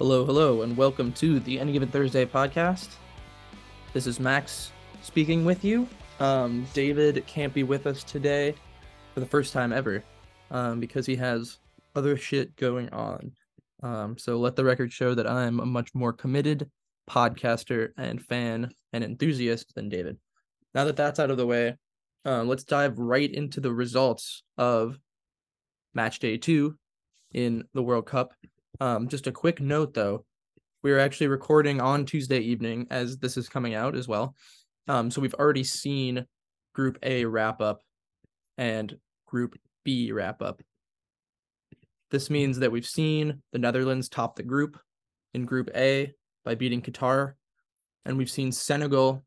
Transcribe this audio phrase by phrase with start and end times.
[0.00, 2.88] Hello, hello, and welcome to the Any Given Thursday podcast.
[3.92, 4.72] This is Max
[5.02, 5.86] speaking with you.
[6.20, 8.54] Um, David can't be with us today
[9.12, 10.02] for the first time ever
[10.50, 11.58] um, because he has
[11.94, 13.32] other shit going on.
[13.82, 16.70] Um, so let the record show that I'm a much more committed
[17.06, 20.16] podcaster and fan and enthusiast than David.
[20.74, 21.76] Now that that's out of the way,
[22.24, 24.98] uh, let's dive right into the results of
[25.92, 26.78] match day two
[27.34, 28.32] in the World Cup.
[28.80, 30.24] Um, just a quick note though,
[30.82, 34.34] we are actually recording on Tuesday evening as this is coming out as well.
[34.88, 36.26] Um, so we've already seen
[36.74, 37.82] Group A wrap up
[38.56, 40.62] and Group B wrap up.
[42.10, 44.80] This means that we've seen the Netherlands top the group
[45.34, 47.34] in Group A by beating Qatar,
[48.06, 49.22] and we've seen Senegal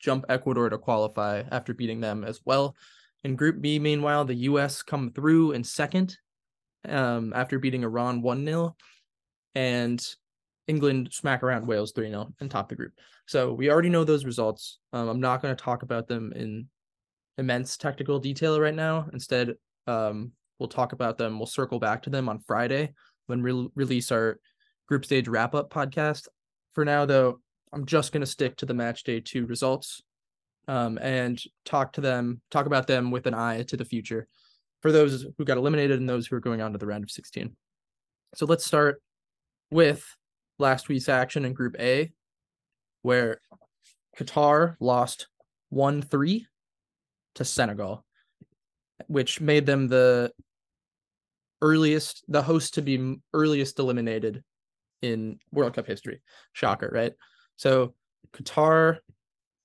[0.00, 2.74] jump Ecuador to qualify after beating them as well.
[3.22, 6.16] In Group B, meanwhile, the US come through in second
[6.88, 8.76] um, after beating Iran 1 0,
[9.54, 10.04] and
[10.66, 12.92] England smack around Wales 3 0 and top the group.
[13.26, 14.78] So we already know those results.
[14.92, 16.68] Um, I'm not going to talk about them in
[17.38, 19.08] immense technical detail right now.
[19.12, 19.54] Instead,
[19.86, 21.38] um, we'll talk about them.
[21.38, 22.92] We'll circle back to them on Friday
[23.26, 24.38] when we release our
[24.88, 26.28] group stage wrap up podcast.
[26.74, 27.40] For now, though,
[27.72, 30.02] I'm just going to stick to the match day two results
[30.68, 34.28] um, and talk to them, talk about them with an eye to the future
[34.82, 37.10] for those who got eliminated and those who are going on to the round of
[37.10, 37.56] 16.
[38.34, 39.00] So let's start
[39.70, 40.04] with
[40.58, 42.12] last week's action in Group A,
[43.02, 43.40] where
[44.18, 45.28] Qatar lost
[45.70, 46.46] 1 3
[47.36, 48.04] to Senegal,
[49.06, 50.32] which made them the
[51.62, 54.42] earliest, the host to be earliest eliminated
[55.00, 56.20] in World Cup history.
[56.52, 57.12] Shocker, right?
[57.56, 57.94] So
[58.32, 58.98] Qatar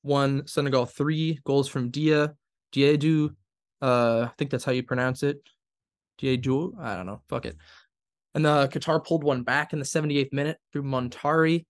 [0.04, 2.36] won Senegal three goals from Dia,
[2.74, 3.36] Diédhiou,
[3.82, 5.38] uh, I think that's how you pronounce it.
[6.22, 7.22] Diédhiou, I don't know.
[7.30, 7.58] Fuck it.
[8.34, 11.66] And uh, Qatar pulled one back in the 78th minute through Muntari,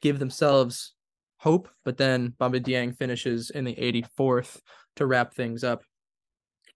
[0.00, 0.94] give themselves
[1.38, 4.58] hope, but then Bamba Dieng finishes in the 84th
[4.96, 5.82] to wrap things up.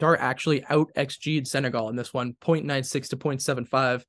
[0.01, 4.05] Qatar actually out XG'd Senegal in this one, 0.96 to 0.75.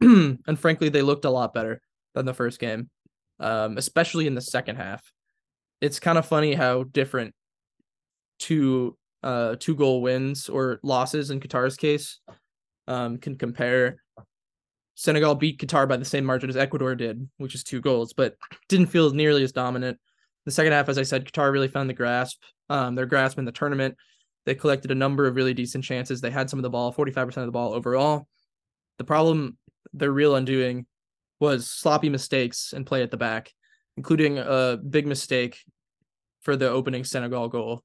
[0.46, 1.80] and frankly, they looked a lot better
[2.14, 2.90] than the first game,
[3.40, 5.12] um, especially in the second half.
[5.80, 7.34] It's kind of funny how different
[8.38, 12.20] two uh, two goal wins or losses in Qatar's case
[12.86, 13.96] um, can compare.
[14.96, 18.36] Senegal beat Qatar by the same margin as Ecuador did, which is two goals, but
[18.68, 19.98] didn't feel nearly as dominant.
[20.44, 23.44] The second half, as I said, Qatar really found the grasp, um, their grasp in
[23.44, 23.96] the tournament.
[24.44, 26.20] They collected a number of really decent chances.
[26.20, 28.28] They had some of the ball, 45% of the ball overall.
[28.98, 29.56] The problem,
[29.94, 30.86] their real undoing,
[31.40, 33.52] was sloppy mistakes and play at the back,
[33.96, 35.58] including a big mistake
[36.42, 37.82] for the opening Senegal goal.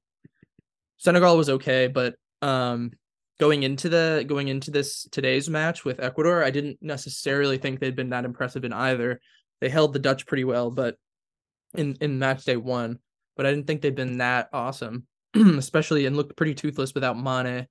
[1.00, 2.92] Senegal was okay, but um,
[3.38, 7.96] going into the going into this today's match with Ecuador, I didn't necessarily think they'd
[7.96, 9.18] been that impressive in either.
[9.62, 10.96] They held the Dutch pretty well, but
[11.74, 12.98] in in match day one,
[13.34, 17.66] but I didn't think they'd been that awesome, especially and looked pretty toothless without Mane.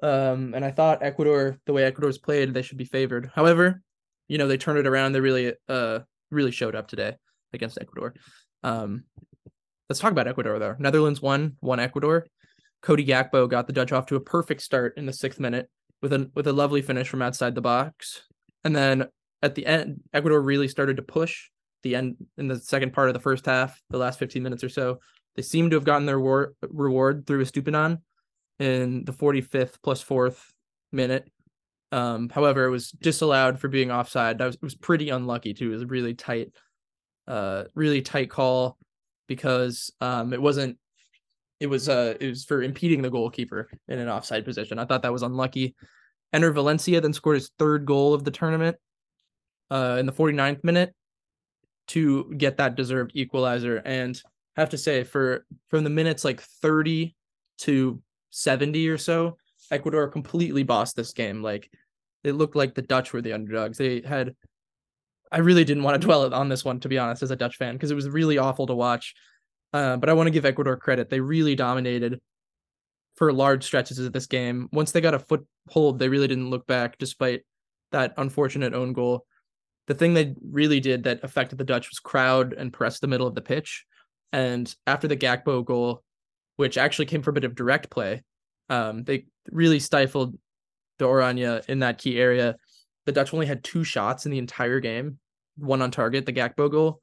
[0.00, 3.32] Um, and I thought Ecuador, the way Ecuador's played, they should be favored.
[3.34, 3.82] However,
[4.28, 5.10] you know they turned it around.
[5.10, 6.00] They really uh
[6.30, 7.16] really showed up today
[7.52, 8.14] against Ecuador.
[8.62, 9.06] Um,
[9.88, 10.76] let's talk about Ecuador though.
[10.78, 12.26] Netherlands won, won Ecuador.
[12.82, 15.68] Cody Gakpo got the Dutch off to a perfect start in the sixth minute
[16.02, 18.22] with a with a lovely finish from outside the box.
[18.64, 19.06] And then
[19.42, 21.48] at the end, Ecuador really started to push
[21.82, 24.68] the end in the second part of the first half, the last 15 minutes or
[24.68, 24.98] so.
[25.36, 27.98] They seem to have gotten their war- reward through a Estupiñán
[28.58, 30.52] in the 45th plus fourth
[30.92, 31.30] minute.
[31.92, 34.38] Um, however, it was disallowed for being offside.
[34.38, 35.70] That was, it was pretty unlucky too.
[35.70, 36.52] It was a really tight,
[37.26, 38.76] uh, really tight call
[39.26, 40.78] because um, it wasn't
[41.60, 44.78] it was uh it was for impeding the goalkeeper in an offside position.
[44.78, 45.76] I thought that was unlucky.
[46.34, 48.76] Enner Valencia then scored his third goal of the tournament
[49.70, 50.94] uh in the 49th minute
[51.88, 54.20] to get that deserved equalizer and
[54.56, 57.14] I have to say for from the minutes like 30
[57.58, 59.36] to 70 or so,
[59.70, 61.42] Ecuador completely bossed this game.
[61.42, 61.70] Like
[62.24, 63.78] it looked like the Dutch were the underdogs.
[63.78, 64.34] They had
[65.32, 67.56] I really didn't want to dwell on this one to be honest as a Dutch
[67.56, 69.14] fan because it was really awful to watch.
[69.72, 71.10] Uh, but I want to give Ecuador credit.
[71.10, 72.20] They really dominated
[73.16, 74.68] for large stretches of this game.
[74.72, 77.42] Once they got a foothold, they really didn't look back despite
[77.92, 79.26] that unfortunate own goal.
[79.86, 83.26] The thing they really did that affected the Dutch was crowd and press the middle
[83.26, 83.84] of the pitch.
[84.32, 86.02] And after the Gakpo goal,
[86.56, 88.22] which actually came from a bit of direct play,
[88.68, 90.38] um, they really stifled
[90.98, 92.56] the Oranje in that key area.
[93.06, 95.18] The Dutch only had two shots in the entire game,
[95.56, 97.00] one on target, the Gakpo goal.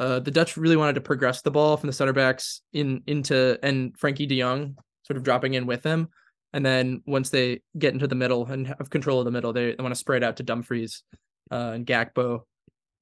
[0.00, 3.58] Uh, the Dutch really wanted to progress the ball from the center backs in into
[3.62, 6.08] and Frenkie De Jong sort of dropping in with them.
[6.54, 9.74] And then once they get into the middle and have control of the middle, they,
[9.74, 11.02] they want to spread out to Dumfries
[11.50, 12.40] uh, and Gakpo.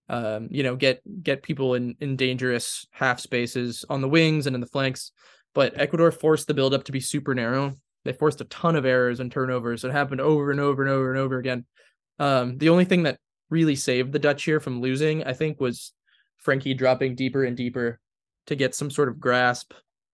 [0.08, 4.56] Um, you know, get get people in in dangerous half spaces on the wings and
[4.56, 5.12] in the flanks.
[5.54, 7.74] But Ecuador forced the build up to be super narrow.
[8.04, 9.84] They forced a ton of errors and turnovers.
[9.84, 11.64] It happened over and over and over and over again.
[12.18, 13.18] Um, the only thing that
[13.50, 15.92] really saved the Dutch here from losing, I think, was
[16.44, 18.00] Frenkie dropping deeper and deeper
[18.46, 19.72] to get some sort of grasp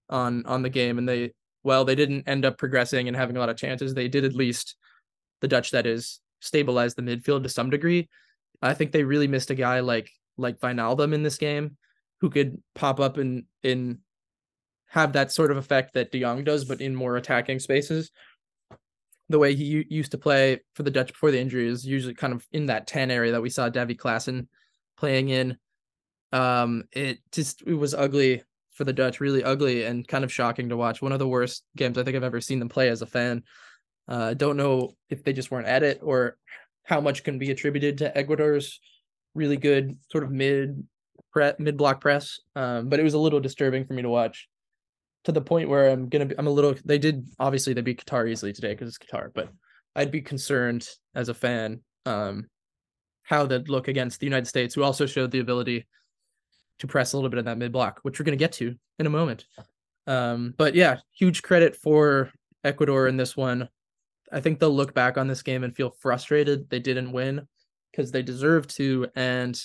[0.09, 0.99] on on the game.
[0.99, 1.33] And they,
[1.63, 3.95] well, they didn't end up progressing and having a lot of chances.
[3.95, 4.77] They did at least
[5.41, 8.09] the Dutch, that is, stabilize the midfield to some degree.
[8.63, 11.77] I think they really missed a guy like like Wijnaldum in this game,
[12.21, 13.99] who could pop up and in
[14.89, 18.13] have that sort of effect that De Jong does, but in more attacking spaces.
[19.29, 22.33] The way he used to play for the Dutch before the injury is usually kind
[22.33, 24.47] of in that 10 area that we saw Davy Klaassen
[24.97, 25.57] playing in.
[26.35, 28.43] Um, it just it was ugly
[28.73, 31.01] for the Dutch, really ugly and kind of shocking to watch.
[31.01, 33.45] One of the worst games I think I've ever seen them play as a fan.
[34.09, 36.37] I uh, don't know if they just weren't at it or
[36.83, 38.81] how much can be attributed to Ecuador's
[39.35, 40.87] really good sort of mid
[41.33, 42.41] pre- mid block press.
[42.57, 44.49] Um, but it was a little disturbing for me to watch
[45.25, 48.05] to the point where I'm gonna be I'm a little they did obviously they beat
[48.05, 49.51] Qatar easily today because it's Qatar, but
[49.95, 52.49] I'd be concerned as a fan um
[53.23, 55.87] how they'd look against the United States, who also showed the ability
[56.79, 59.07] to press a little bit in that mid block, which we're gonna get to in
[59.07, 59.47] a moment.
[60.07, 62.31] Um, but yeah, huge credit for
[62.63, 63.69] Ecuador in this one.
[64.33, 67.47] I think they'll look back on this game and feel frustrated they didn't win
[67.91, 69.59] because they deserve to, and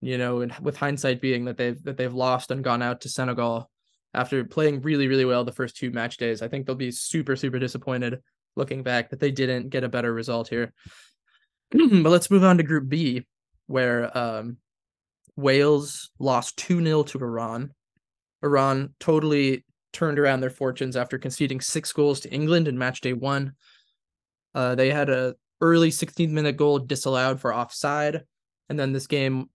[0.00, 3.70] you know, with hindsight being that they've that they've lost and gone out to Senegal
[4.14, 7.36] after playing really really well the first two match days, I think they'll be super
[7.36, 8.20] super disappointed
[8.56, 10.72] looking back that they didn't get a better result here.
[11.70, 13.24] but let's move on to Group B,
[13.66, 14.58] where um,
[15.36, 17.72] Wales lost 2 0 to Iran.
[18.42, 23.12] Iran totally turned around their fortunes after conceding six goals to England in match day
[23.12, 23.52] one.
[24.54, 28.22] Uh, they had a early 16th minute goal disallowed for offside,
[28.68, 29.48] and then this game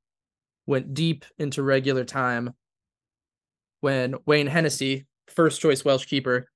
[0.65, 2.53] went deep into regular time
[3.81, 6.47] when Wayne Hennessy, first choice Welsh keeper,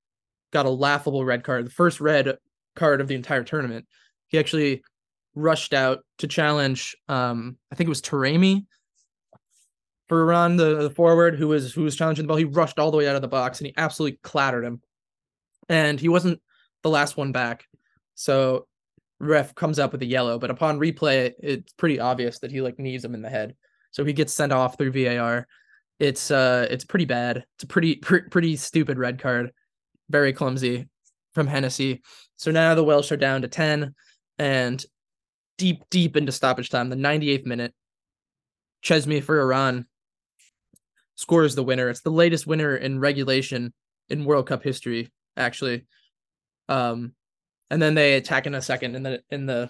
[0.53, 2.37] got a laughable red card, the first red
[2.75, 3.85] card of the entire tournament.
[4.27, 4.83] He actually
[5.35, 8.65] rushed out to challenge um I think it was Taremi
[10.07, 12.37] for Iran, the, the forward who was who was challenging the ball.
[12.37, 14.81] He rushed all the way out of the box and he absolutely clattered him.
[15.69, 16.41] And he wasn't
[16.83, 17.65] the last one back.
[18.13, 18.67] So
[19.19, 22.77] ref comes up with a yellow, but upon replay, it's pretty obvious that he like
[22.77, 23.55] knees him in the head.
[23.91, 25.47] So he gets sent off through VAR.
[25.99, 27.45] It's uh it's pretty bad.
[27.55, 29.51] It's a pretty pr- pretty stupid red card.
[30.09, 30.87] Very clumsy
[31.33, 32.03] from Hennessy.
[32.35, 33.95] So now the Welsh are down to 10
[34.37, 34.85] and
[35.57, 37.73] deep deep into stoppage time, the 98th minute.
[38.83, 39.87] Cheshmi for Iran
[41.15, 41.89] scores the winner.
[41.89, 43.73] It's the latest winner in regulation
[44.09, 45.85] in World Cup history, actually.
[46.69, 47.13] Um,
[47.69, 49.69] and then they attack in a second in the in the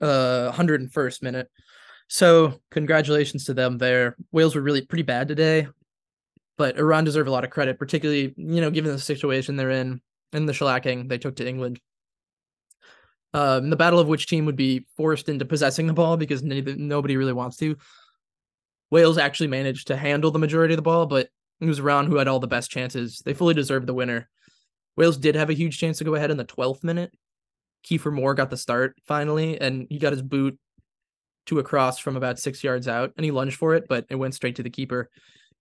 [0.00, 1.50] uh 101st minute.
[2.08, 4.16] So congratulations to them there.
[4.32, 5.68] Wales were really pretty bad today,
[6.56, 10.00] but Iran deserve a lot of credit, particularly you know given the situation they're in
[10.32, 11.80] and the shellacking they took to England.
[13.34, 17.16] Um, the battle of which team would be forced into possessing the ball because nobody
[17.16, 17.76] really wants to.
[18.90, 21.28] Wales actually managed to handle the majority of the ball, but
[21.60, 23.22] it was Iran who had all the best chances.
[23.24, 24.28] They fully deserved the winner.
[24.96, 27.12] Wales did have a huge chance to go ahead in the 12th minute.
[27.84, 30.58] Kiefer Moore got the start finally, and he got his boot
[31.46, 34.16] to a cross from about six yards out, and he lunged for it, but it
[34.16, 35.10] went straight to the keeper.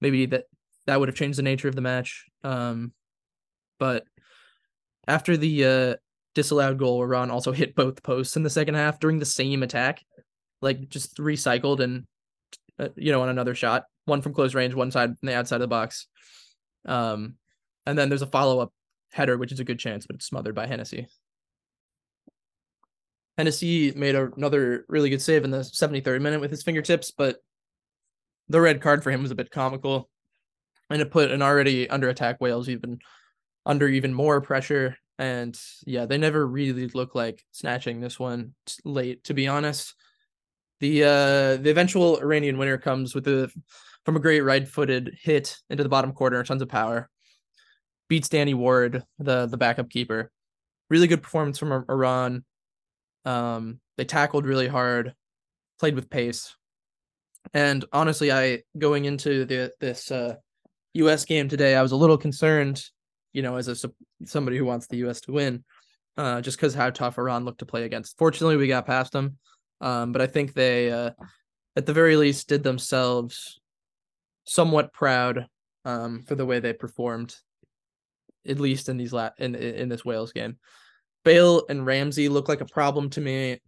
[0.01, 0.45] Maybe that
[0.87, 2.25] that would have changed the nature of the match.
[2.43, 2.93] Um,
[3.79, 4.05] but
[5.07, 5.95] after the uh,
[6.33, 10.03] disallowed goal, Iran also hit both posts in the second half during the same attack,
[10.61, 12.05] like just recycled and
[12.79, 15.57] uh, you know on another shot, one from close range, one side from the outside
[15.57, 16.07] of the box.
[16.85, 17.35] Um,
[17.85, 18.73] and then there's a follow up
[19.11, 21.07] header, which is a good chance, but it's smothered by Hennessy.
[23.37, 27.37] Hennessy made a, another really good save in the 73rd minute with his fingertips, but
[28.47, 30.09] the red card for him was a bit comical.
[30.89, 32.99] And it put an already under attack Wales even
[33.65, 34.97] under even more pressure.
[35.17, 38.53] And yeah, they never really look like snatching this one
[38.83, 39.95] late, to be honest.
[40.79, 43.49] The uh the eventual Iranian winner comes with a
[44.05, 47.09] from a great right-footed hit into the bottom corner, tons of power
[48.07, 50.31] beats Danny Ward, the the backup keeper.
[50.89, 52.43] Really good performance from Iran.
[53.25, 55.13] Um, they tackled really hard,
[55.79, 56.55] played with pace,
[57.53, 60.35] and honestly, I going into the this uh,
[60.93, 61.25] U.S.
[61.25, 62.83] game today, I was a little concerned,
[63.33, 63.89] you know, as a
[64.25, 65.21] somebody who wants the U.S.
[65.21, 65.63] to win,
[66.17, 68.17] uh, just because how tough Iran looked to play against.
[68.17, 69.37] Fortunately, we got past them,
[69.81, 71.11] um, but I think they, uh,
[71.75, 73.59] at the very least, did themselves
[74.45, 75.47] somewhat proud
[75.85, 77.35] um, for the way they performed
[78.47, 80.57] at least in these la- in in this Wales game.
[81.23, 83.59] Bale and Ramsey look like a problem to me.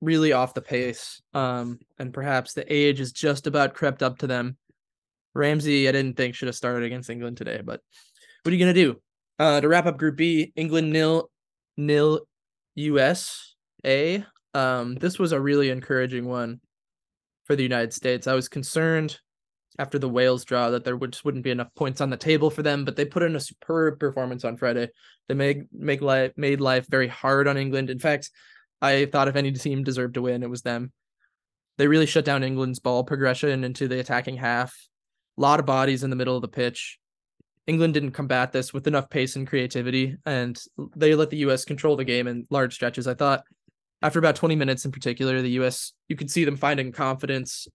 [0.00, 1.22] really off the pace.
[1.34, 4.56] Um, and perhaps the age is just about crept up to them.
[5.34, 7.80] Ramsey, I didn't think should have started against England today, but
[8.42, 9.00] what are you gonna do?
[9.38, 11.30] Uh, to wrap up Group B, England nil
[11.76, 12.20] nil
[12.74, 14.24] USA.
[14.56, 16.60] Um, this was a really encouraging one
[17.44, 18.26] for the United States.
[18.26, 19.18] I was concerned
[19.78, 22.48] after the Wales draw that there would, just wouldn't be enough points on the table
[22.48, 24.88] for them, but they put in a superb performance on Friday.
[25.28, 27.90] They made make life made life very hard on England.
[27.90, 28.30] In fact,
[28.80, 30.90] I thought if any team deserved to win, it was them.
[31.76, 34.74] They really shut down England's ball progression into the attacking half.
[35.36, 36.98] A lot of bodies in the middle of the pitch.
[37.66, 40.58] England didn't combat this with enough pace and creativity, and
[40.96, 43.06] they let the US control the game in large stretches.
[43.06, 43.42] I thought
[44.02, 47.66] after about 20 minutes in particular, the US, you could see them finding confidence,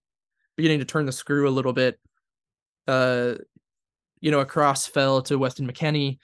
[0.55, 1.99] beginning to turn the screw a little bit.
[2.87, 3.35] Uh,
[4.19, 6.19] you know, a cross fell to Weston McKennie.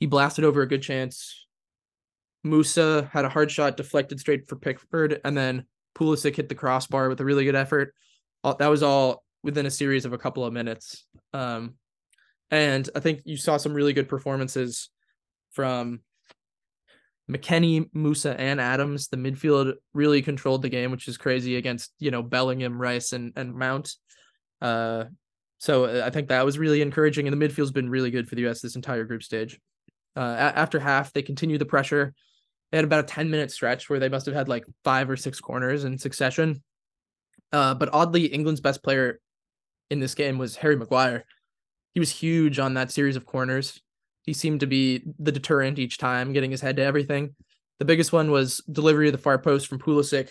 [0.00, 1.46] He blasted over a good chance.
[2.44, 7.08] Musah had a hard shot deflected straight for Pickford, and then Pulisic hit the crossbar
[7.08, 7.94] with a really good effort.
[8.42, 11.06] That was all within a series of a couple of minutes.
[11.32, 11.74] Um,
[12.50, 14.90] and I think you saw some really good performances
[15.52, 16.00] from
[17.30, 19.08] McKennie, Musah, and Adams.
[19.08, 23.32] The midfield really controlled the game, which is crazy against you know Bellingham, Rice, and
[23.36, 23.94] and Mount.
[24.60, 25.04] Uh,
[25.58, 28.34] so uh, I think that was really encouraging, and the midfield's been really good for
[28.34, 28.60] the U.S.
[28.60, 29.58] this entire group stage.
[30.16, 32.14] Uh, after half, they continued the pressure.
[32.70, 35.16] They had about a ten minute stretch where they must have had like five or
[35.16, 36.62] six corners in succession.
[37.52, 39.20] Uh, but oddly, England's best player
[39.90, 41.24] in this game was Harry Maguire.
[41.94, 43.80] He was huge on that series of corners.
[44.24, 47.34] He seemed to be the deterrent each time, getting his head to everything.
[47.78, 50.30] The biggest one was delivery of the far post from Pulisic,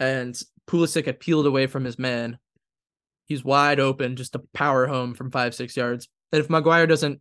[0.00, 2.38] and Pulisic had peeled away from his man.
[3.26, 6.08] He's wide open, just a power home from five, six yards.
[6.32, 7.20] And if Maguire doesn't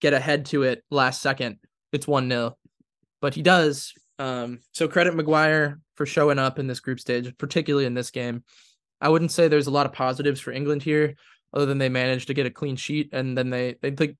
[0.00, 1.58] get ahead to it last second,
[1.92, 2.56] it's 1 0.
[3.20, 3.92] But he does.
[4.18, 8.44] Um, so credit Maguire for showing up in this group stage, particularly in this game.
[9.00, 11.16] I wouldn't say there's a lot of positives for England here,
[11.52, 14.16] other than they managed to get a clean sheet and then they they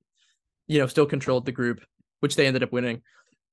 [0.66, 1.80] you know, still controlled the group,
[2.20, 3.02] which they ended up winning.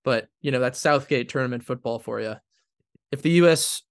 [0.04, 2.36] But, you know, that's Southgate tournament football for you.
[3.12, 3.84] If the US,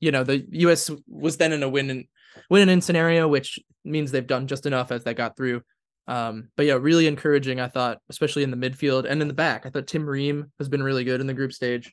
[0.00, 2.04] you know, the US was then in a win and
[2.48, 5.62] win and in scenario, which means they've done just enough as they got through.
[6.08, 9.66] Um, but yeah, really encouraging, I thought, especially in the midfield and in the back.
[9.66, 11.92] I thought Tim Ream has been really good in the group stage.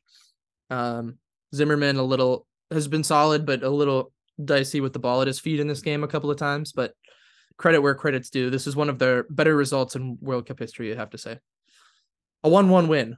[0.69, 1.17] Um,
[1.53, 4.11] Zimmerman a little has been solid, but a little
[4.43, 6.71] dicey with the ball at his feet in this game a couple of times.
[6.71, 6.93] But
[7.59, 8.49] credit where credit's due.
[8.49, 11.37] This is one of their better results in World Cup history, you have to say.
[12.43, 13.17] A 1 1 win.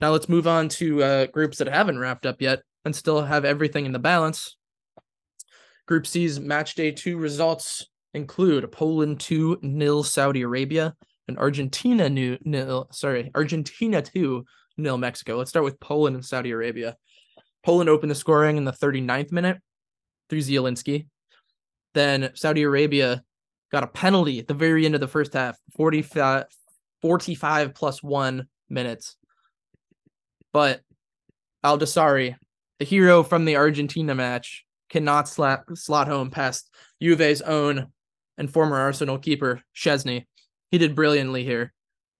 [0.00, 3.44] Now let's move on to uh, groups that haven't wrapped up yet and still have
[3.44, 4.56] everything in the balance.
[5.86, 10.94] Group C's match day two results include Poland 2 nil Saudi Arabia
[11.28, 14.44] and Argentina new nil sorry Argentina 2
[14.78, 15.36] nil Mexico.
[15.36, 16.96] Let's start with Poland and Saudi Arabia.
[17.64, 19.58] Poland opened the scoring in the 39th minute
[20.28, 21.06] through Zielinski.
[21.94, 23.22] Then Saudi Arabia
[23.70, 26.44] got a penalty at the very end of the first half, 45,
[27.00, 29.16] 45 plus one minutes.
[30.52, 30.82] But
[31.64, 32.36] Al Dawsari,
[32.78, 36.70] the hero from the Argentina match, cannot slap, slot home past
[37.00, 37.88] Juve's own
[38.36, 40.26] and former Arsenal keeper, Szczesny.
[40.70, 41.72] He did brilliantly here.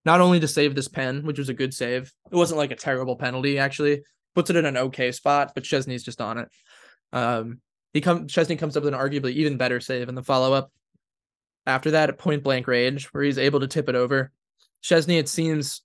[0.04, 2.12] Not only to save this pen, which was a good save.
[2.30, 4.02] It wasn't like a terrible penalty, actually.
[4.34, 6.48] Puts it in an okay spot, but Szczesny's just on it.
[7.12, 7.60] Um,
[7.92, 10.72] he come Szczesny comes up with an arguably even better save in the follow up.
[11.66, 14.32] After that, at point blank range, where he's able to tip it over.
[14.82, 15.82] Szczesny, it seems,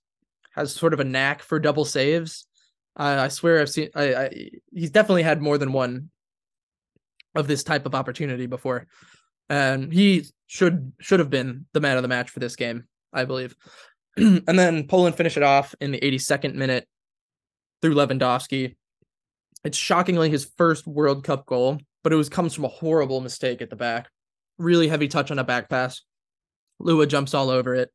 [0.54, 2.46] has sort of a knack for double saves.
[2.98, 3.90] Uh, I swear I've seen.
[3.94, 6.10] I, I he's definitely had more than one
[7.34, 8.88] of this type of opportunity before,
[9.48, 13.24] and he should should have been the man of the match for this game, I
[13.24, 13.54] believe.
[14.16, 16.88] and then Poland finish it off in the 82nd minute
[17.80, 18.74] through Lewandowski.
[19.62, 23.60] It's shockingly his first World Cup goal but it was comes from a horrible mistake
[23.60, 24.08] at the back.
[24.56, 26.00] Really heavy touch on a back pass.
[26.78, 27.90] Lua jumps all over it.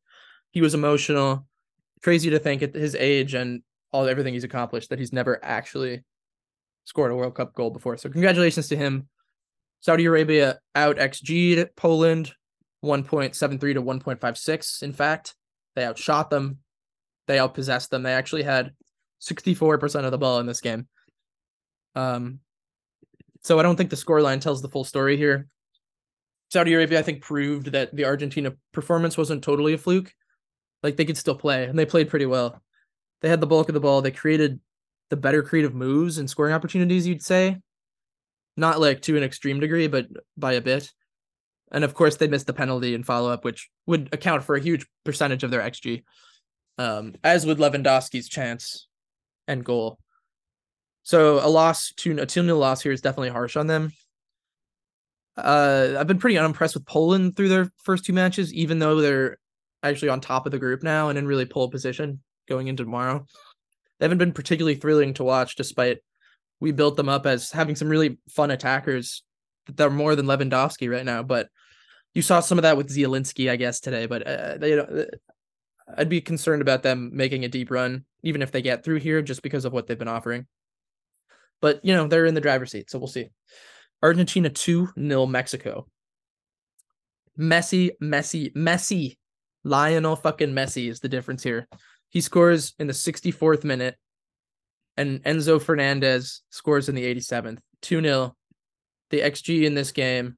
[0.52, 1.48] He was emotional.
[2.04, 6.04] Crazy to think at his age and all everything he's accomplished that he's never actually
[6.84, 7.98] scored a World Cup goal before.
[7.98, 9.08] So congratulations to him.
[9.80, 12.34] Saudi Arabia out XG Poland
[12.86, 14.84] 1.73 to 1.56.
[14.84, 15.34] In fact,
[15.76, 16.60] they outshot them.
[17.26, 18.04] They outpossessed them.
[18.04, 18.74] They actually had
[19.24, 20.88] 64% of the ball in this game.
[21.96, 22.42] Um,
[23.44, 25.48] so I don't think the scoreline tells the full story here.
[26.52, 30.14] Saudi Arabia, I think, proved that the Argentina performance wasn't totally a fluke.
[30.84, 32.62] Like they could still play, and they played pretty well.
[33.22, 34.02] They had the bulk of the ball.
[34.02, 34.60] They created
[35.10, 37.60] the better creative moves and scoring opportunities, you'd say.
[38.56, 40.08] Not like to an extreme degree, but
[40.38, 40.92] by a bit.
[41.72, 44.62] And of course, they missed the penalty and follow up, which would account for a
[44.62, 46.04] huge percentage of their XG,
[46.78, 48.88] um, as would Lewandowski's chance
[49.48, 49.98] and goal.
[51.04, 53.92] So a loss to a 2 0 loss here is definitely harsh on them.
[55.36, 59.38] Uh, I've been pretty unimpressed with Poland through their first two matches, even though they're
[59.82, 63.26] actually on top of the group now and in really pole position going into tomorrow.
[64.00, 66.00] They haven't been particularly thrilling to watch, despite
[66.60, 69.24] we built them up as having some really fun attackers
[69.68, 71.24] that are more than Lewandowski right now.
[71.24, 71.50] But
[72.14, 74.06] you saw some of that with Zielinski, I guess, today.
[74.06, 75.06] But uh, they, uh,
[75.98, 79.22] I'd be concerned about them making a deep run, even if they get through here,
[79.22, 80.48] just because of what they've been offering.
[81.64, 83.30] But you know they're in the driver's seat, so we'll see.
[84.02, 85.88] Argentina two 0 Mexico.
[87.40, 89.18] Messi, Messi, Messi,
[89.64, 91.70] Lionel fucking Messi is the difference here.
[92.10, 93.96] He scores in the 64th minute,
[94.98, 97.60] and Enzo Fernandez scores in the 87th.
[97.82, 98.36] 2 0.
[99.10, 100.38] The XG in this game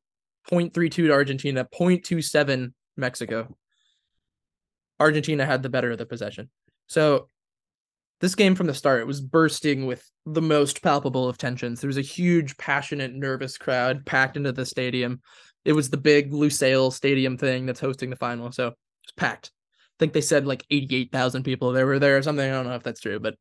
[0.52, 3.58] 0.32 to Argentina, 0.27 Mexico.
[5.00, 6.52] Argentina had the better of the possession.
[6.86, 7.30] So
[8.22, 11.82] this game from the start it was bursting with the most palpable of tensions.
[11.82, 15.22] There was a huge, passionate, nervous crowd packed into the stadium.
[15.64, 19.52] It was the big Lusail Stadium thing that's hosting the final, so it's packed.
[19.82, 22.50] I think they said like 88,000 people there were there or something.
[22.50, 23.36] I don't know if that's true, but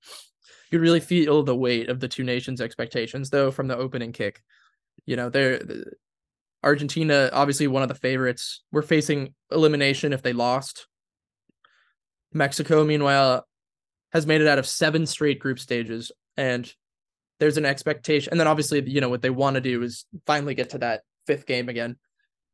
[0.71, 4.43] you really feel the weight of the two nations' expectations though from the opening kick.
[5.07, 5.61] You know, they're
[6.63, 8.63] Argentina, obviously one of the favorites.
[8.73, 10.87] We're facing elimination if they lost.
[12.33, 13.47] Mexico, meanwhile,
[14.15, 16.73] has made it out of seven straight group stages, and
[17.41, 18.31] there's an expectation.
[18.31, 21.03] And then obviously, you know, what they want to do is finally get to that
[21.27, 21.97] fifth game again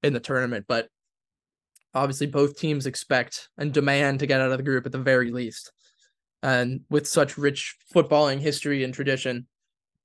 [0.03, 0.65] in the tournament.
[0.67, 0.89] But
[1.95, 5.31] obviously, both teams expect and demand to get out of the group at the very
[5.31, 5.71] least.
[6.43, 9.47] And with such rich footballing history and tradition,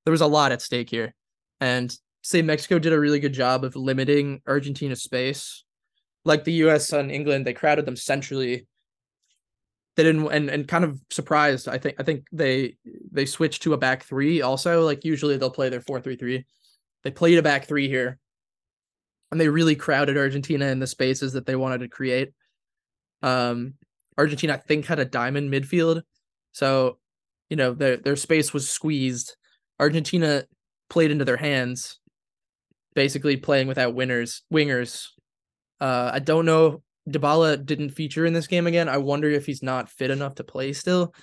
[0.04, 1.16] there was a lot at stake here.
[1.62, 5.64] And say Mexico did a really good job of limiting Argentina's space.
[6.26, 8.68] Like the US and England, they crowded them centrally.
[9.96, 11.68] They didn't and, and kind of surprised.
[11.68, 12.76] I think I think they
[13.12, 14.84] they switched to a back three also.
[14.84, 16.46] Like usually they'll play their four three three.
[17.04, 18.20] They played a back three here.
[19.32, 22.34] And they really crowded Argentina in the spaces that they wanted to create.
[23.22, 23.76] Um
[24.18, 26.02] Argentina, I think, had a diamond midfield.
[26.52, 27.00] So,
[27.50, 29.36] you know, their their space was squeezed.
[29.80, 30.46] Argentina
[30.90, 32.00] played into their hands
[32.96, 35.08] basically playing without winners wingers.
[35.80, 36.82] Uh, I don't know.
[37.10, 38.90] Dybala didn't feature in this game again.
[38.90, 41.14] I wonder if he's not fit enough to play still,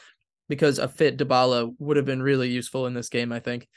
[0.48, 3.32] because a fit Dybala would have been really useful in this game.
[3.32, 3.68] I think.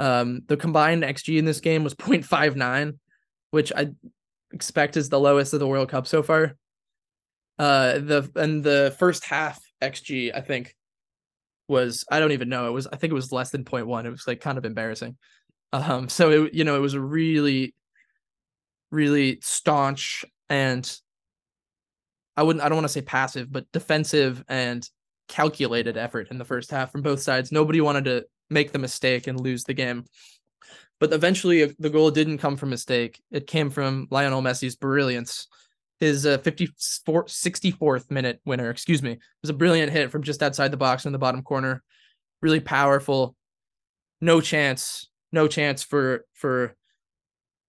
[0.00, 2.98] Um, the combined xG in this game was 0.59,
[3.52, 3.90] which I
[4.52, 6.56] expect is the lowest of the World Cup so far.
[7.58, 10.74] Uh, the and the first half xG I think
[11.68, 14.04] was I don't even know it was I think it was less than 0.1.
[14.04, 15.16] It was like kind of embarrassing.
[15.72, 17.74] Um, so it you know it was a really,
[18.90, 20.98] really staunch and
[22.36, 24.88] I wouldn't I don't want to say passive, but defensive and
[25.28, 27.52] calculated effort in the first half from both sides.
[27.52, 30.04] Nobody wanted to make the mistake and lose the game.
[31.00, 33.20] But eventually, the goal didn't come from mistake.
[33.30, 35.48] It came from Lionel Messi's brilliance.
[36.00, 40.42] His uh, 54, 64th minute winner, excuse me, it was a brilliant hit from just
[40.42, 41.82] outside the box in the bottom corner.
[42.42, 43.36] Really powerful.
[44.20, 46.74] No chance no chance for for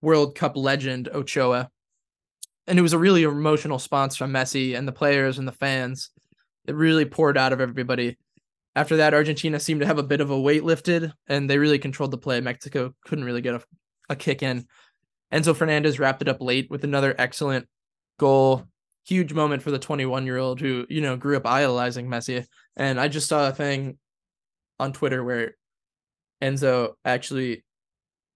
[0.02, 1.70] World Cup legend Ochoa.
[2.68, 6.10] And it was a really emotional response from Messi and the players and the fans.
[6.68, 8.18] It really poured out of everybody.
[8.76, 11.80] After that, Argentina seemed to have a bit of a weight lifted and they really
[11.80, 12.42] controlled the play.
[12.42, 13.62] Mexico couldn't really get a,
[14.10, 14.66] a kick in.
[15.32, 17.68] Enzo Fernandez wrapped it up late with another excellent
[18.18, 18.66] goal.
[19.06, 22.46] Huge moment for the 21 year old who, you know, grew up idolizing Messi.
[22.76, 23.98] And I just saw a thing
[24.80, 25.56] on Twitter where
[26.42, 27.64] Enzo actually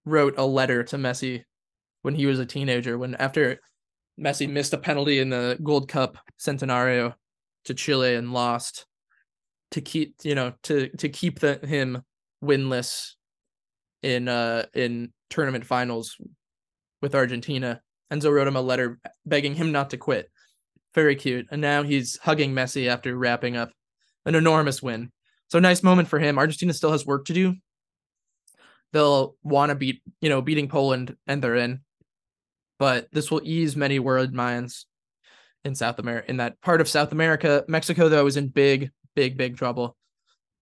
[0.04, 1.42] wrote a letter to Messi
[2.02, 2.96] when he was a teenager.
[2.96, 3.60] When after
[4.18, 7.14] Messi missed a penalty in the Gold Cup Centenario
[7.64, 8.86] to Chile and lost
[9.72, 12.02] to keep you know to to keep the, him
[12.42, 13.12] winless
[14.02, 16.16] in uh in tournament finals
[17.02, 17.80] with Argentina.
[18.12, 20.30] Enzo wrote him a letter begging him not to quit.
[20.94, 21.46] Very cute.
[21.52, 23.70] And now he's hugging Messi after wrapping up
[24.26, 25.12] an enormous win.
[25.48, 26.36] So nice moment for him.
[26.36, 27.54] Argentina still has work to do
[28.92, 31.80] they'll want to beat, you know, beating Poland and they're in.
[32.80, 34.86] But this will ease many world minds
[35.66, 37.62] in South America, in that part of South America.
[37.68, 39.96] Mexico, though, is in big, big, big trouble.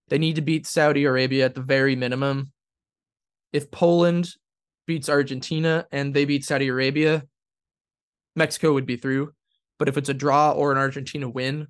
[0.09, 2.51] They need to beat Saudi Arabia at the very minimum.
[3.53, 4.31] If Poland
[4.87, 7.25] beats Argentina and they beat Saudi Arabia,
[8.35, 9.33] Mexico would be through.
[9.79, 11.69] But if it's a draw or an Argentina win,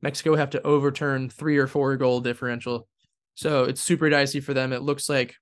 [0.00, 2.86] Mexico have to overturn three or four goal differential.
[3.34, 4.72] So it's super dicey for them.
[4.72, 5.34] It looks like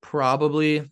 [0.00, 0.90] probably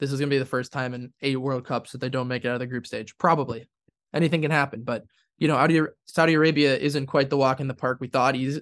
[0.00, 2.28] this is going to be the first time in eight World Cups that they don't
[2.28, 3.16] make it out of the group stage.
[3.18, 3.68] Probably
[4.12, 5.04] anything can happen, but
[5.38, 8.60] you know, Saudi Arabia isn't quite the walk in the park we thought he's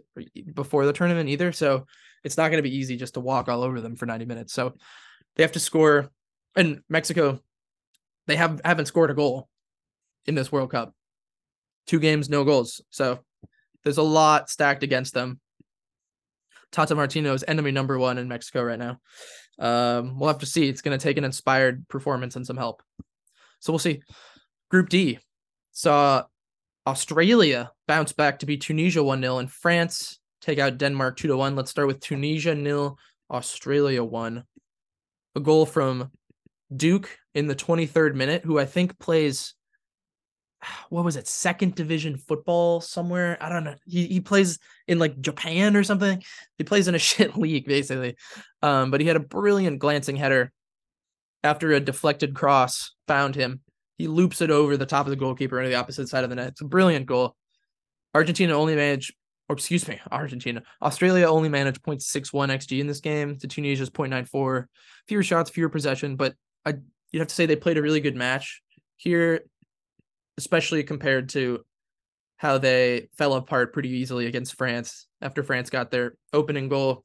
[0.54, 1.50] before the tournament either.
[1.50, 1.86] So
[2.22, 4.52] it's not going to be easy just to walk all over them for 90 minutes.
[4.52, 4.74] So
[5.34, 6.08] they have to score.
[6.54, 7.40] And Mexico,
[8.28, 9.48] they have haven't scored a goal
[10.26, 10.94] in this World Cup.
[11.86, 12.80] Two games, no goals.
[12.90, 13.20] So
[13.82, 15.40] there's a lot stacked against them.
[16.72, 18.98] Tata Martino is enemy number one in Mexico right now.
[19.58, 20.68] Um, we'll have to see.
[20.68, 22.82] It's going to take an inspired performance and some help.
[23.60, 24.02] So we'll see.
[24.70, 25.18] Group D
[25.72, 26.24] saw
[26.86, 31.56] Australia bounce back to beat Tunisia 1 0 and France take out Denmark 2 1.
[31.56, 32.98] Let's start with Tunisia nil,
[33.30, 34.44] Australia 1.
[35.34, 36.10] A goal from
[36.74, 39.54] Duke in the 23rd minute, who I think plays
[40.90, 43.36] what was it second division football somewhere?
[43.40, 43.76] I don't know.
[43.86, 46.22] He, he plays in like japan or something.
[46.56, 48.16] He plays in a shit league basically.
[48.62, 50.52] Um but he had a brilliant glancing header.
[51.44, 53.60] After a deflected cross found him.
[53.96, 56.36] He loops it over the top of the goalkeeper into the opposite side of the
[56.36, 56.48] net.
[56.48, 57.34] It's a brilliant goal.
[58.14, 59.14] Argentina only managed
[59.48, 60.62] or excuse me argentina.
[60.82, 63.38] Australia only managed 0.61 xg in this game.
[63.38, 64.66] To tunisia's 0.94
[65.06, 66.34] fewer shots fewer possession but
[66.66, 66.74] i
[67.12, 68.62] you'd have to say they played a really good match.
[68.96, 69.42] Here
[70.38, 71.64] especially compared to
[72.36, 77.02] how they fell apart pretty easily against France after France got their opening goal.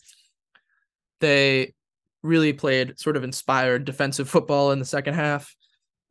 [1.19, 1.73] They
[2.21, 5.53] really played sort of inspired defensive football in the second half,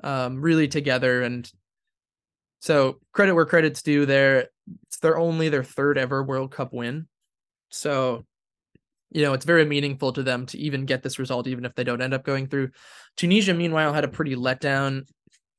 [0.02, 1.22] um, really together.
[1.22, 1.50] And
[2.58, 4.48] so credit where credit's due there.
[4.88, 7.06] It's their only their third ever World Cup win.
[7.68, 8.26] So,
[9.10, 11.84] you know, it's very meaningful to them to even get this result, even if they
[11.84, 12.70] don't end up going through.
[13.16, 15.04] Tunisia, meanwhile, had a pretty letdown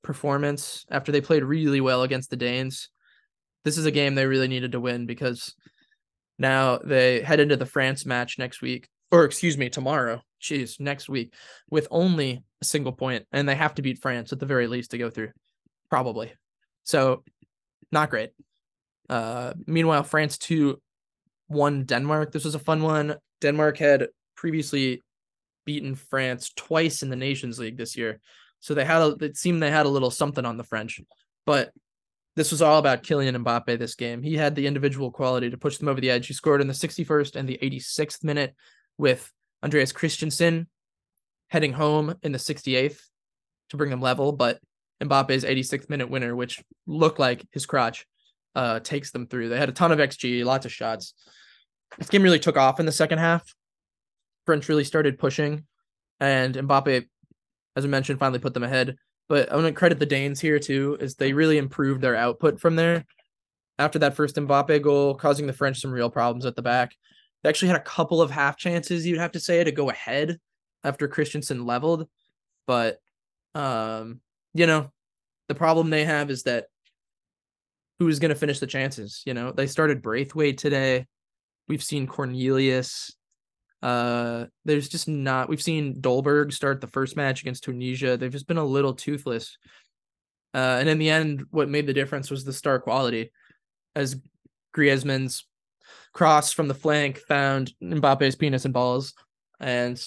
[0.04, 2.90] performance after they played really well against the Danes.
[3.64, 5.56] This is a game they really needed to win because
[6.38, 10.22] now they head into the France match next week, or excuse me, tomorrow.
[10.42, 11.34] Jeez, next week
[11.70, 14.92] with only a single point, and they have to beat France at the very least
[14.92, 15.32] to go through,
[15.90, 16.34] probably.
[16.84, 17.24] So,
[17.92, 18.32] not great.
[19.10, 20.82] Uh, meanwhile, France two
[21.48, 22.34] won Denmark.
[22.34, 23.16] This was a fun one.
[23.40, 25.02] Denmark had previously
[25.66, 28.20] beaten France twice in the Nations League this year.
[28.64, 31.02] So they had a, it seemed they had a little something on the French,
[31.46, 31.74] but
[32.38, 34.24] this was all about Kylian Mbappe this game.
[34.24, 36.28] He had the individual quality to push them over the edge.
[36.28, 38.56] He scored in the 61st and the 86th minute
[38.98, 39.30] with
[39.62, 40.68] Andreas Christensen
[41.50, 43.02] heading home in the 68th
[43.72, 44.62] to bring them level, but
[45.04, 48.08] Mbappe's 86th minute winner, which looked like his crotch,
[48.56, 49.50] uh, takes them through.
[49.50, 51.14] They had a ton of XG, lots of shots.
[51.98, 53.54] This game really took off in the second half.
[54.46, 55.66] French really started pushing,
[56.22, 57.08] and Mbappe
[57.76, 58.96] as I mentioned, finally put them ahead.
[59.30, 62.60] But I want to credit the Danes here too, is they really improved their output
[62.60, 63.06] from there.
[63.80, 66.96] After that first Mbappe goal, causing the French some real problems at the back.
[67.42, 70.40] They actually had a couple of half chances, you'd have to say, to go ahead
[70.84, 72.08] after Christensen leveled.
[72.68, 73.00] But
[73.56, 74.22] um,
[74.54, 74.92] you know,
[75.48, 76.68] the problem they have is that
[78.00, 79.22] who's gonna finish the chances?
[79.26, 81.08] You know, they started Braithwaite today.
[81.68, 83.16] We've seen Cornelius.
[83.84, 85.50] Uh, there's just not.
[85.50, 88.16] We've seen Dolberg start the first match against Tunisia.
[88.16, 89.58] They've just been a little toothless.
[90.54, 93.34] Uh, and in the end, what made the difference was the star quality,
[93.94, 94.16] as
[94.74, 95.46] Griezmann's
[96.14, 99.14] cross from the flank found Mbappe's penis and balls,
[99.60, 100.02] and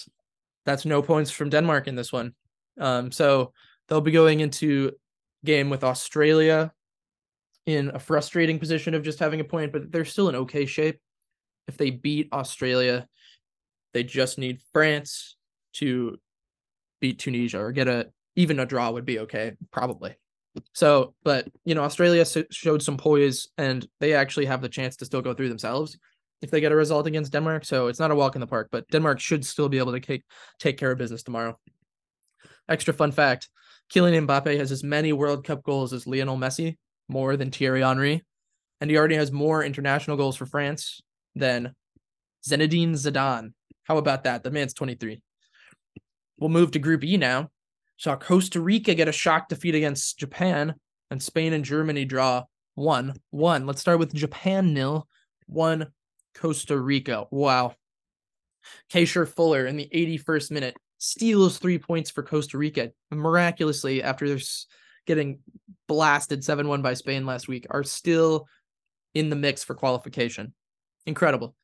[0.65, 2.35] that's no points from Denmark in this one.
[2.81, 3.53] Um, so
[3.89, 4.93] they'll be going into
[5.45, 6.73] game with Australia
[7.67, 10.99] in a frustrating position of just having a point, but they're still in okay shape.
[11.69, 13.07] If they beat Australia,
[13.97, 15.37] they just need France
[15.73, 16.19] to
[17.01, 20.15] beat Tunisia or get a even a draw would be okay, probably.
[20.75, 25.07] So, but you know, Australia showed some poise and they actually have the chance to
[25.07, 25.97] still go through themselves
[26.43, 27.65] if they get a result against Denmark.
[27.65, 30.01] So it's not a walk in the park, but Denmark should still be able to
[30.01, 30.25] take
[30.59, 31.59] take care of business tomorrow.
[32.69, 33.49] Extra fun fact:
[33.91, 36.77] Kylian Mbappe has as many World Cup goals as Lionel Messi,
[37.09, 38.27] more than Thierry Henry,
[38.83, 41.01] and he already has more international goals for France
[41.35, 41.75] than
[42.47, 43.53] Zinedine Zidane,
[43.87, 44.43] how about that?
[44.43, 45.21] The man's 23.
[46.39, 47.51] We'll move to Group E now.
[47.97, 50.75] Saw Costa Rica get a shock defeat against Japan,
[51.11, 52.45] and Spain and Germany draw
[52.75, 53.67] 1 1.
[53.67, 55.09] Let's start with Japan nil,
[55.47, 55.87] 1
[56.35, 57.27] Costa Rica.
[57.31, 57.75] Wow.
[58.93, 62.91] Keysher Fuller in the 81st minute steals three points for Costa Rica.
[63.11, 64.39] Miraculously, after they're
[65.07, 65.39] getting
[65.87, 68.49] blasted 7 1 by Spain last week, are still
[69.15, 70.53] in the mix for qualification.
[71.07, 71.55] Incredible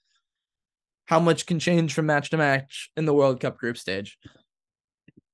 [1.13, 4.17] how much can change from match to match in the World Cup group stage.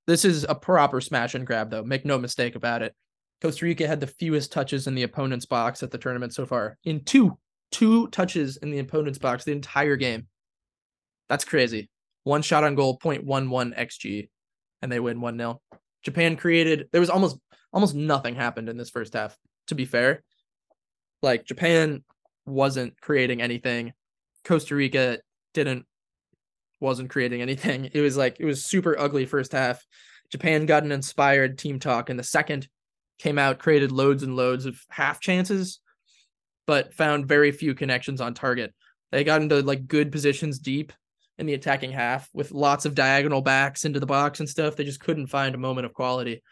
[0.09, 1.85] This is a proper smash and grab, though.
[1.85, 2.97] Make no mistake about it.
[3.41, 6.77] Costa Rica had the fewest touches in the opponent's box at the tournament so far.
[6.83, 7.38] In two,
[7.71, 10.27] two touches in the opponent's box the entire game.
[11.29, 11.88] That's crazy.
[12.25, 14.31] One shot on goal, 0.11 XG,
[14.83, 15.61] and they win 1 0.
[16.03, 17.38] Japan created, there was almost
[17.73, 19.38] almost nothing happened in this first half,
[19.69, 20.25] to be fair.
[21.23, 22.03] Like Japan
[22.47, 23.93] wasn't creating anything.
[24.45, 25.19] Costa Rica
[25.55, 25.87] didn't
[26.81, 27.91] wasn't creating anything.
[27.93, 29.85] It was like it was super ugly first half.
[30.31, 32.69] Japan got an inspired team talk in the second,
[33.19, 35.81] came out, created loads and loads of half chances,
[36.67, 38.75] but found very few connections on target.
[39.11, 40.93] They got into like good positions deep
[41.39, 44.77] in the attacking half with lots of diagonal backs into the box and stuff.
[44.77, 46.43] They just couldn't find a moment of quality.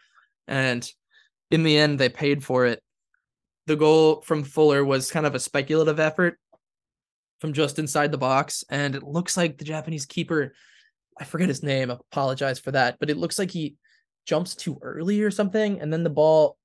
[0.47, 0.89] And
[1.51, 2.81] in the end, they paid for it.
[3.67, 6.39] The goal from Fuller was kind of a speculative effort
[7.39, 8.63] from just inside the box.
[8.69, 10.53] And it looks like the Japanese keeper,
[11.19, 13.75] I forget his name, I apologize for that, but it looks like he
[14.25, 15.79] jumps too early or something.
[15.79, 16.57] And then the ball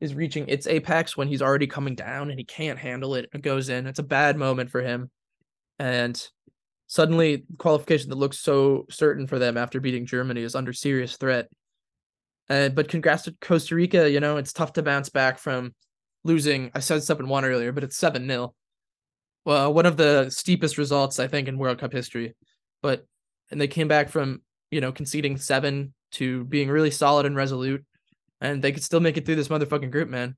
[0.00, 3.28] is reaching its apex when he's already coming down and he can't handle it.
[3.32, 3.86] It goes in.
[3.86, 5.10] It's a bad moment for him.
[5.78, 6.22] And
[6.86, 11.48] suddenly qualification that looks so certain for them after beating Germany is under serious threat.
[12.48, 14.08] Uh, but congrats to Costa Rica.
[14.08, 15.74] You know, it's tough to bounce back from
[16.24, 16.70] losing.
[16.74, 18.54] I said 7 1 earlier, but it's 7 0
[19.46, 22.34] well, one of the steepest results I think in World Cup history.
[22.82, 23.06] But
[23.50, 27.82] and they came back from you know conceding seven to being really solid and resolute,
[28.40, 30.36] and they could still make it through this motherfucking group, man.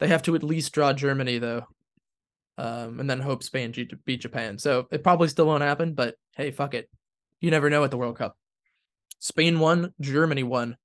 [0.00, 1.66] They have to at least draw Germany though,
[2.56, 3.74] um, and then hope Spain
[4.06, 4.58] beat Japan.
[4.58, 6.88] So it probably still won't happen, but hey, fuck it.
[7.40, 8.36] You never know at the World Cup.
[9.18, 10.76] Spain won, Germany won.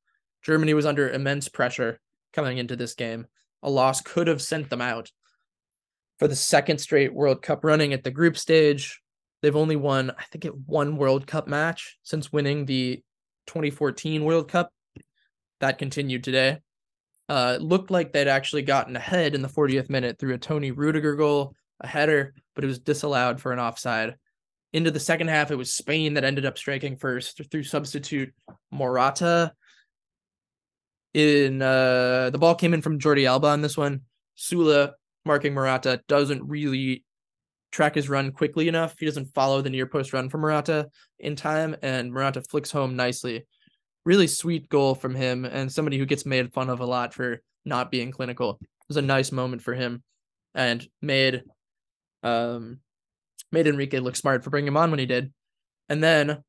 [0.43, 1.99] Germany was under immense pressure
[2.33, 3.25] coming into this game.
[3.63, 5.11] A loss could have sent them out
[6.19, 9.01] for the second straight World Cup running at the group stage.
[9.41, 13.03] They've only won, I think, it one World Cup match since winning the
[13.47, 14.71] 2014 World Cup.
[15.59, 16.59] That continued today.
[17.29, 21.15] Uh, looked like they'd actually gotten ahead in the 40th minute through a Toni Rudiger
[21.15, 24.15] goal, a header, but it was disallowed for an offside.
[24.73, 28.33] Into the second half, it was Spain that ended up striking first through substitute
[28.71, 29.53] Morata.
[31.13, 34.01] In uh, the ball came in from Jordi Alba on this one.
[34.37, 34.93] Süle
[35.27, 37.03] marking Morata doesn't really
[37.71, 38.95] track his run quickly enough.
[38.97, 42.95] He doesn't follow the near post run from Morata in time, and Morata flicks home
[42.95, 43.45] nicely.
[44.05, 47.41] Really sweet goal from him, and somebody who gets made fun of a lot for
[47.65, 48.57] not being clinical.
[48.61, 50.01] It was a nice moment for him,
[50.55, 51.43] and made
[52.23, 52.79] um
[53.51, 55.31] made Enrique look smart for bringing him on when he did.
[55.89, 56.43] And then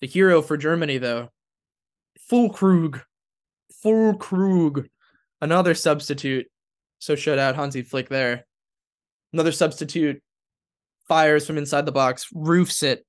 [0.00, 1.28] the hero for Germany, though,
[2.30, 3.02] Füllkrug,
[3.82, 4.88] Full Krug,
[5.40, 6.46] another substitute
[7.00, 8.46] so shout out Hansi Flick there.
[9.32, 10.22] Another substitute
[11.08, 13.04] fires from inside the box, roofs it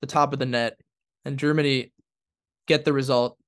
[0.00, 0.78] the top of the net,
[1.24, 1.92] and Germany
[2.66, 3.38] get the result.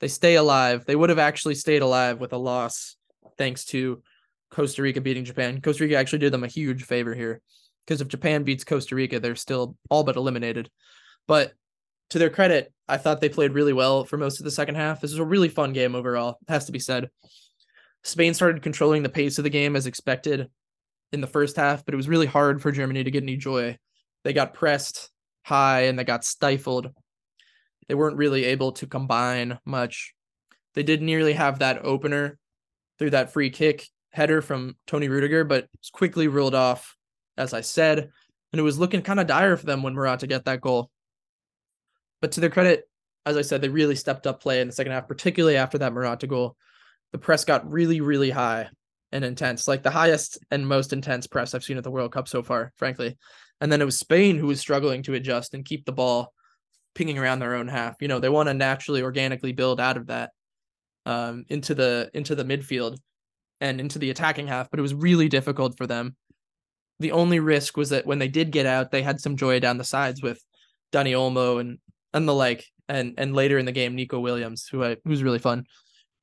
[0.00, 0.84] They stay alive.
[0.86, 2.96] They would have actually stayed alive with a loss
[3.38, 4.02] thanks to
[4.50, 5.60] Costa Rica beating Japan.
[5.60, 7.40] Costa Rica actually did them a huge favor here
[7.86, 10.70] because if Japan beats Costa Rica, they're still all but eliminated.
[11.26, 11.52] But
[12.10, 15.00] to their credit, I thought they played really well for most of the second half.
[15.00, 17.08] This was a really fun game overall, has to be said.
[18.04, 20.48] Spain started controlling the pace of the game as expected
[21.12, 23.78] in the first half, but it was really hard for Germany to get any joy.
[24.24, 25.10] They got pressed
[25.42, 26.90] high and they got stifled.
[27.88, 30.14] They weren't really able to combine much.
[30.74, 32.38] They did nearly have that opener
[32.98, 36.96] through that free kick header from Toni Rudiger, but was quickly ruled off,
[37.36, 38.10] as I said.
[38.52, 40.90] And it was looking kind of dire for them when Morata get that goal.
[42.20, 42.88] But to their credit,
[43.26, 45.92] as I said, they really stepped up play in the second half, particularly after that
[45.92, 46.56] Morata goal
[47.14, 48.68] the press got really, really high
[49.12, 52.26] and intense, like the highest and most intense press I've seen at the World Cup
[52.26, 53.16] so far, frankly.
[53.60, 56.32] And then it was Spain who was struggling to adjust and keep the ball
[56.96, 58.02] pinging around their own half.
[58.02, 60.32] You know, they want to naturally, organically build out of that
[61.06, 62.98] um, into the into the midfield
[63.60, 66.16] and into the attacking half, but it was really difficult for them.
[66.98, 69.78] The only risk was that when they did get out, they had some joy down
[69.78, 70.42] the sides with
[70.92, 71.78] Dani Olmo and
[72.12, 75.38] and the like, and and later in the game, Nico Williams, who I who's really
[75.38, 75.66] fun.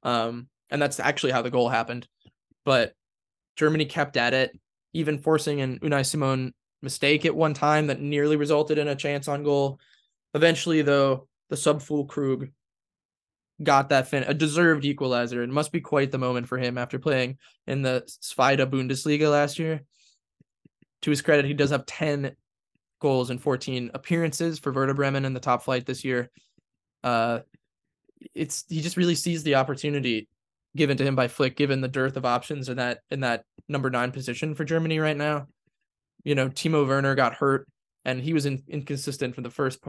[0.04, 2.08] Um, and that's actually how the goal happened.
[2.66, 2.94] But
[3.56, 4.58] Germany kept at it,
[4.94, 9.28] even forcing an Unai Simon mistake at one time that nearly resulted in a chance
[9.28, 9.80] on goal.
[10.34, 12.52] Eventually, though, the sub fool Füllkrug
[13.62, 15.44] got that fin a deserved equalizer.
[15.44, 19.60] It must be quite the moment for him after playing in the Zweite Bundesliga last
[19.60, 19.82] year.
[21.04, 22.36] To his credit, he does have 10
[23.00, 26.30] goals and 14 appearances for Werder Bremen in the top flight this year.
[27.04, 27.40] Uh,
[28.36, 30.28] it's he just really sees the opportunity
[30.76, 33.90] given to him by Flick, given the dearth of options in that in that number
[33.90, 35.48] nine position for Germany right now.
[36.24, 37.68] You know, Timo Werner got hurt
[38.06, 39.80] and he was in, inconsistent from the first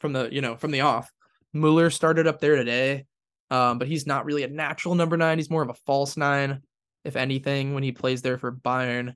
[0.00, 1.10] from the you know from the off.
[1.52, 3.06] Mueller started up there today,
[3.50, 5.38] um, but he's not really a natural number nine.
[5.38, 6.62] He's more of a false nine,
[7.04, 9.14] if anything, when he plays there for Bayern.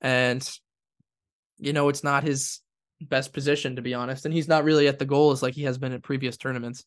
[0.00, 0.48] And
[1.58, 2.60] you know, it's not his
[3.00, 5.78] best position to be honest, and he's not really at the goals like he has
[5.78, 6.84] been at previous tournaments.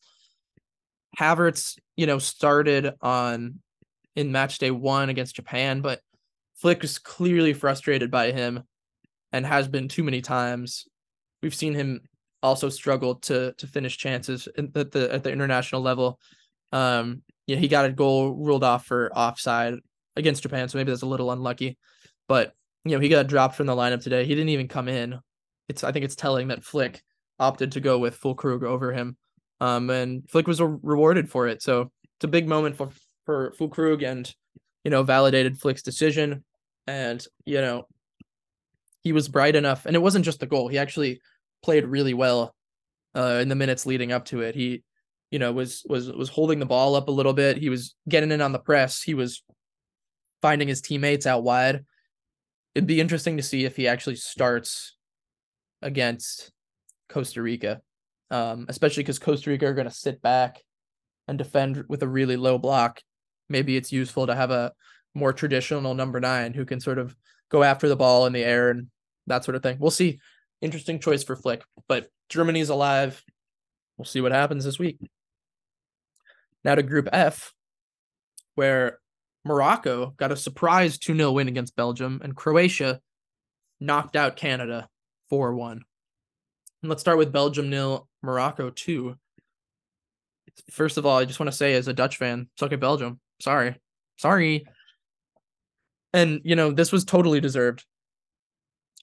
[1.16, 3.60] Havertz, you know, started on
[4.16, 6.00] in match day one against Japan, but
[6.56, 8.64] Flick is clearly frustrated by him
[9.32, 10.86] and has been too many times.
[11.42, 12.00] We've seen him
[12.42, 16.18] also struggle to to finish chances at the at the international level.
[16.72, 19.74] Um, yeah, he got a goal ruled off for offside
[20.16, 21.78] against Japan, so maybe that's a little unlucky.
[22.28, 22.52] But
[22.84, 24.24] you know, he got dropped from the lineup today.
[24.24, 25.18] He didn't even come in.
[25.68, 27.02] It's I think it's telling that Flick
[27.38, 29.16] opted to go with Füllkrug over him.
[29.60, 31.62] Um, and Flick was rewarded for it.
[31.62, 32.90] So it's a big moment for
[33.26, 34.32] for Füllkrug and
[34.84, 36.44] you know validated Flick's decision.
[36.86, 37.86] And you know
[39.02, 40.68] he was bright enough, and it wasn't just the goal.
[40.68, 41.20] He actually
[41.62, 42.54] played really well
[43.14, 44.54] uh, in the minutes leading up to it.
[44.54, 44.82] He
[45.30, 47.58] you know was was was holding the ball up a little bit.
[47.58, 49.02] He was getting in on the press.
[49.02, 49.42] He was
[50.40, 51.84] finding his teammates out wide.
[52.74, 54.96] It'd be interesting to see if he actually starts
[55.82, 56.52] against
[57.08, 57.80] Costa Rica,
[58.30, 60.62] um, especially because Costa Rica are going to sit back
[61.26, 63.00] and defend with a really low block.
[63.48, 64.72] Maybe it's useful to have a
[65.14, 67.16] more traditional number nine who can sort of
[67.50, 68.88] go after the ball in the air and
[69.26, 69.78] that sort of thing.
[69.78, 70.20] We'll see.
[70.60, 73.22] Interesting choice for Flick, but Germany's alive.
[73.96, 74.98] We'll see what happens this week.
[76.64, 77.52] Now to Group F,
[78.56, 78.98] where
[79.44, 83.00] Morocco got a surprise 2 0 win against Belgium, and Croatia
[83.80, 84.88] knocked out Canada
[85.30, 85.82] 4 1.
[86.82, 89.16] Let's start with Belgium nil, Morocco 2.
[90.70, 93.20] First of all, I just want to say, as a Dutch fan, suck at Belgium.
[93.40, 93.76] Sorry.
[94.16, 94.66] Sorry.
[96.12, 97.84] And, you know, this was totally deserved.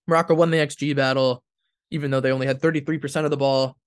[0.08, 1.44] Morocco won the XG battle,
[1.92, 3.78] even though they only had 33% of the ball.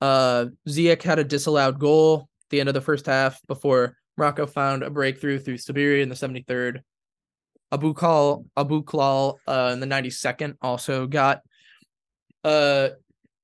[0.00, 4.46] Uh, Ziyech had a disallowed goal at the end of the first half before Morocco
[4.46, 6.80] found a breakthrough through Sabiri in the 73rd.
[7.72, 11.42] Aboukhlal Abu Klal uh, in the 92nd also got
[12.42, 12.88] uh,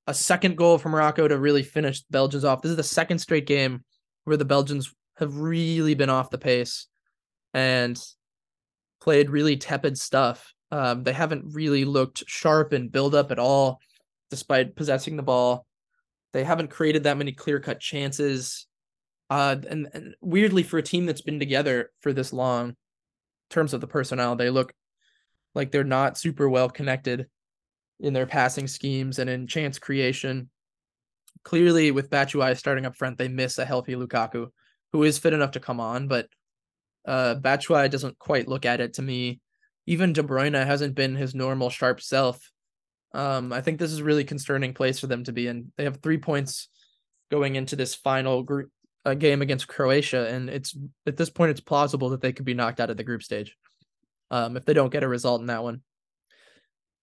[0.07, 2.63] a second goal from Morocco to really finish Belgians off.
[2.63, 3.85] This is the second straight game
[4.25, 6.87] where the Belgians have really been off the pace
[7.55, 8.01] and
[9.01, 10.53] played really tepid stuff.
[10.71, 13.81] Um, they haven't really looked sharp and build up at all,
[14.31, 15.67] despite possessing the ball.
[16.33, 18.67] They haven't created that many clear cut chances.
[19.31, 22.75] Uh, and, and weirdly, for a team that's been together for this long, in
[23.51, 24.73] terms of the personnel, they look
[25.55, 27.27] like they're not super well connected
[28.01, 30.51] in their passing schemes and in chance creation.
[31.45, 34.49] Clearly, with Batshuayi starting up front, they miss a healthy Lukaku,
[34.93, 36.29] who is fit enough to come on, but
[37.07, 39.41] uh, doesn't quite look at it to me.
[39.87, 42.51] Even De Bruyne hasn't been his normal sharp self.
[43.15, 45.73] Um, I think this is a really concerning place for them to be in.
[45.77, 46.69] They have three points
[47.31, 48.71] going into this final group
[49.05, 52.55] uh, game against Croatia, and it's at this point it's plausible that they could be
[52.55, 53.57] knocked out of the group stage
[54.31, 55.83] um, if they don't get a result in that one.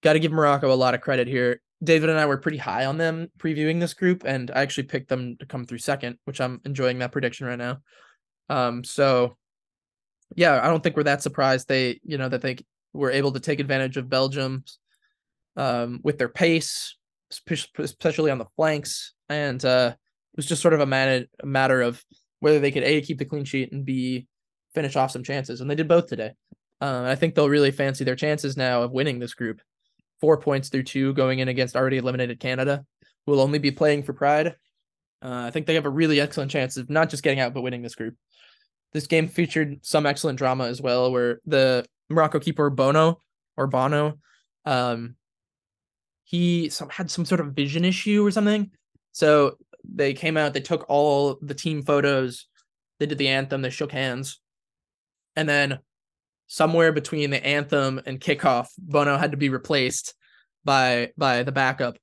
[0.04, 1.62] Got to give Morocco a lot of credit here.
[1.84, 5.10] David and I were pretty high on them previewing this group, and I actually picked
[5.10, 7.80] them to come through second, which I'm enjoying that prediction right now.
[8.50, 9.38] Um, so
[10.36, 12.58] yeah, I don't think we're that surprised they, you know, that they
[12.94, 14.64] were able to take advantage of Belgium
[15.56, 16.96] um, with their pace,
[17.78, 21.82] especially on the flanks, and uh, it was just sort of a, man- a matter
[21.82, 22.04] of
[22.40, 24.28] whether they could a keep the clean sheet and b
[24.74, 26.32] finish off some chances, and they did both today.
[26.82, 29.62] Um, I think they'll really fancy their chances now of winning this group.
[30.24, 32.86] Four points through two going in against already eliminated Canada,
[33.26, 34.56] who will only be playing for pride.
[35.22, 37.60] Uh, I think they have a really excellent chance of not just getting out but
[37.60, 38.16] winning this group.
[38.94, 43.20] This game featured some excellent drama as well, where the Morocco keeper Bono
[43.58, 44.18] or Bono,
[44.64, 45.18] um,
[46.24, 48.72] he some, had some sort of vision issue or something.
[49.12, 52.48] So they came out, they took all the team photos,
[52.98, 54.40] they did the anthem, they shook hands,
[55.36, 55.80] and then
[56.48, 60.14] somewhere between the anthem and kickoff, Bono had to be replaced
[60.64, 61.98] by by the backup.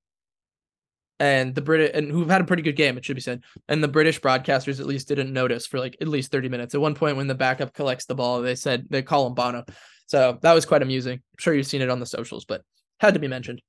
[1.19, 3.43] And the British and who've had a pretty good game, it should be said.
[3.69, 6.75] And the British broadcasters at least didn't notice for like at least 30 minutes.
[6.75, 9.65] At one point when the backup collects the ball, they said they call him Bono.
[10.07, 11.15] So that was quite amusing.
[11.15, 12.63] I'm sure you've seen it on the socials, but
[13.01, 13.61] had to be mentioned.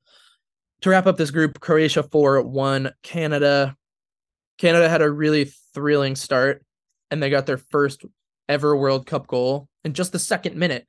[0.82, 3.76] To wrap up this group, Croatia 4 1 Canada.
[4.58, 6.64] Canada had a really thrilling start
[7.12, 8.06] and they got their first
[8.52, 10.86] ever World Cup goal in just the second minute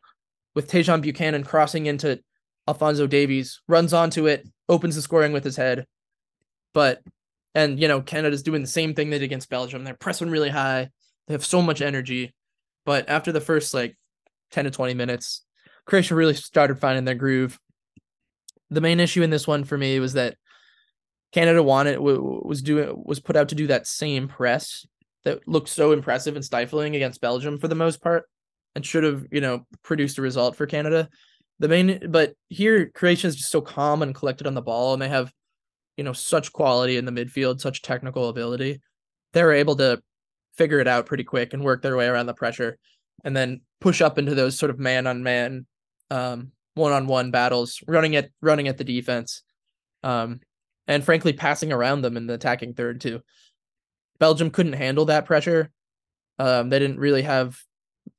[0.55, 2.21] with Tajon Buchanan crossing into
[2.69, 5.87] Alfonso Davies, runs onto it, opens the scoring with his head.
[6.75, 7.03] But,
[7.55, 9.85] and, you know, Canada's doing the same thing they did against Belgium.
[9.85, 10.91] They're pressing really high.
[11.27, 12.35] They have so much energy.
[12.85, 13.97] But after the first like
[14.51, 15.45] 10 to 20 minutes,
[15.87, 17.59] Croatia really started finding their groove.
[18.71, 20.37] The main issue in this one for me was that
[21.33, 24.87] Canada wanted was doing was put out to do that same press
[25.25, 28.25] that looked so impressive and stifling against Belgium for the most part
[28.75, 31.09] and should have, you know, produced a result for Canada.
[31.59, 35.03] The main but here Croatia is just so calm and collected on the ball and
[35.03, 35.33] they have,
[35.97, 38.81] you know, such quality in the midfield, such technical ability.
[39.33, 40.03] They were able to
[40.57, 42.79] figure it out pretty quick and work their way around the pressure
[43.25, 45.67] and then push up into those sort of man on man
[46.11, 49.43] um one on one battles, running at running at the defense.
[50.03, 50.41] Um
[50.89, 53.21] and frankly passing around them in the attacking third too.
[54.23, 55.69] Belgium couldn't handle that pressure.
[56.39, 57.59] Um, they didn't really have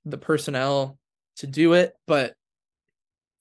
[0.03, 0.97] the personnel
[1.37, 2.33] to do it, but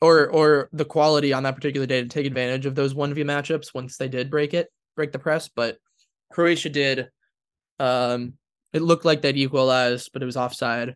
[0.01, 3.75] or or the quality on that particular day to take advantage of those 1v matchups
[3.75, 5.79] once they did break it, break the press, but
[6.31, 7.09] Croatia did
[7.81, 8.35] um
[8.73, 10.95] it looked like they'd equalized, but it was offside.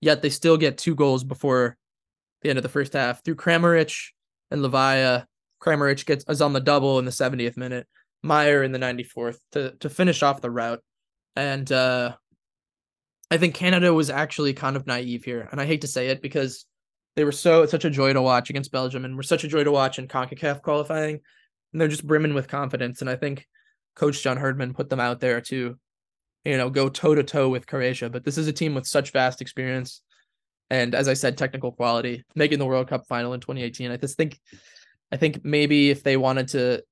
[0.00, 1.76] Yet they still get two goals before
[2.40, 3.94] the end of the first half through Kramaric
[4.50, 5.26] and Livaja.
[5.62, 7.86] Kramaric gets is on the double in the 70th minute.
[8.24, 10.82] Majer in the 94th to to finish off the route.
[11.36, 12.16] And uh
[13.30, 15.48] I think Canada was actually kind of naive here.
[15.50, 16.66] And I hate to say it because
[17.16, 19.64] they were so such a joy to watch against Belgium and were such a joy
[19.64, 21.20] to watch in CONCACAF qualifying.
[21.72, 23.00] And they're just brimming with confidence.
[23.00, 23.46] And I think
[23.96, 25.76] Coach John Herdman put them out there to,
[26.44, 28.10] you know, go toe to toe with Croatia.
[28.10, 30.02] But this is a team with such vast experience.
[30.68, 33.90] And as I said, technical quality, making the World Cup final in 2018.
[33.90, 34.38] I just think
[35.10, 36.82] I think maybe if they wanted to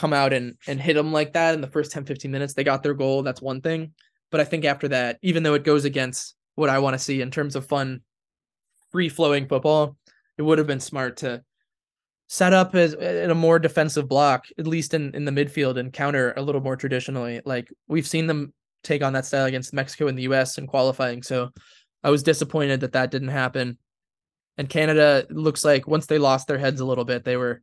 [0.00, 2.64] come out and and hit them like that in the first 10, 15 minutes, they
[2.64, 3.22] got their goal.
[3.22, 3.92] That's one thing.
[4.30, 7.20] But I think after that, even though it goes against what I want to see
[7.20, 8.00] in terms of fun
[8.90, 9.96] free flowing football,
[10.38, 11.42] it would have been smart to
[12.28, 15.92] set up as in a more defensive block, at least in, in the midfield and
[15.92, 17.42] counter a little more traditionally.
[17.44, 21.22] Like we've seen them take on that style against Mexico and the US in qualifying.
[21.22, 21.50] So
[22.02, 23.76] I was disappointed that that didn't happen.
[24.56, 27.62] And Canada looks like once they lost their heads a little bit, they were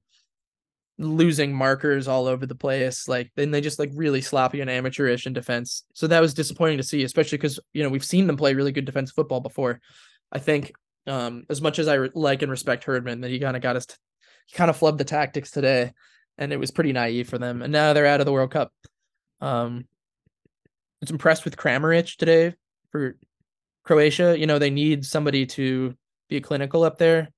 [1.00, 3.08] losing markers all over the place.
[3.08, 5.84] Like then they just like really sloppy and amateurish in defense.
[5.93, 8.72] So that was disappointing to see, especially because you know we've seen them play really
[8.72, 9.80] good defensive football before.
[10.32, 10.74] I think
[11.06, 13.76] um, as much as I re- like and respect Herdman, that he kind of got
[13.76, 13.95] us, t-
[14.48, 15.93] he kind of flubbed the tactics today,
[16.38, 17.62] and it was pretty naive for them.
[17.62, 18.72] And now they're out of the World Cup.
[19.39, 19.86] Um,
[20.66, 20.70] I
[21.02, 22.56] was impressed with Kramaric today
[22.91, 23.18] for
[23.84, 24.38] Croatia.
[24.38, 25.95] You know they need somebody to
[26.28, 27.30] be clinical up there.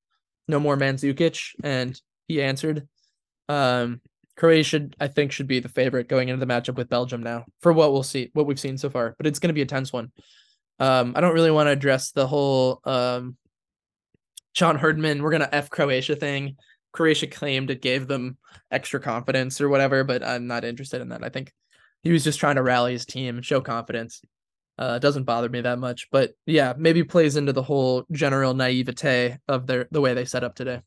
[0.47, 2.87] No more Mandzukic, and he answered.
[3.49, 3.99] Um,
[4.37, 7.73] Croatia, I think, should be the favorite going into the matchup with Belgium now for
[7.73, 9.15] what we'll see, what we've seen so far.
[9.17, 10.13] But it's going to be a tense one.
[10.79, 13.35] Um, I don't really want to address the whole um,
[14.53, 16.57] John Herdman, we're gonna F Croatia thing.
[16.91, 18.37] Croatia claimed it gave them
[18.71, 21.23] extra confidence or whatever, but I'm not interested in that.
[21.23, 21.53] I think
[22.01, 24.21] he was just trying to rally his team and show confidence.
[24.77, 28.53] Uh, it doesn't bother me that much, but yeah, maybe plays into the whole general
[28.53, 30.81] naivete of their the way they set up today.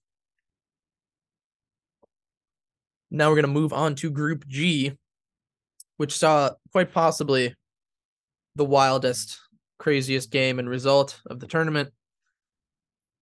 [3.14, 4.92] Now we're gonna move on to Group G,
[5.98, 7.54] which saw quite possibly
[8.56, 9.38] the wildest,
[9.78, 11.90] craziest game and result of the tournament.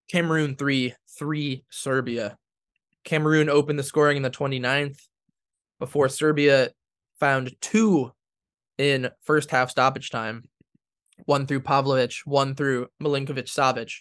[0.08, 2.38] Cameroon 3, 3 Serbia.
[3.02, 4.98] Cameroon opened the scoring in the 29th
[5.80, 6.70] before Serbia
[7.18, 8.12] found two
[8.78, 10.44] in first half stoppage time.
[11.24, 13.92] One through Pavlovic, one through Milinkovic Savic.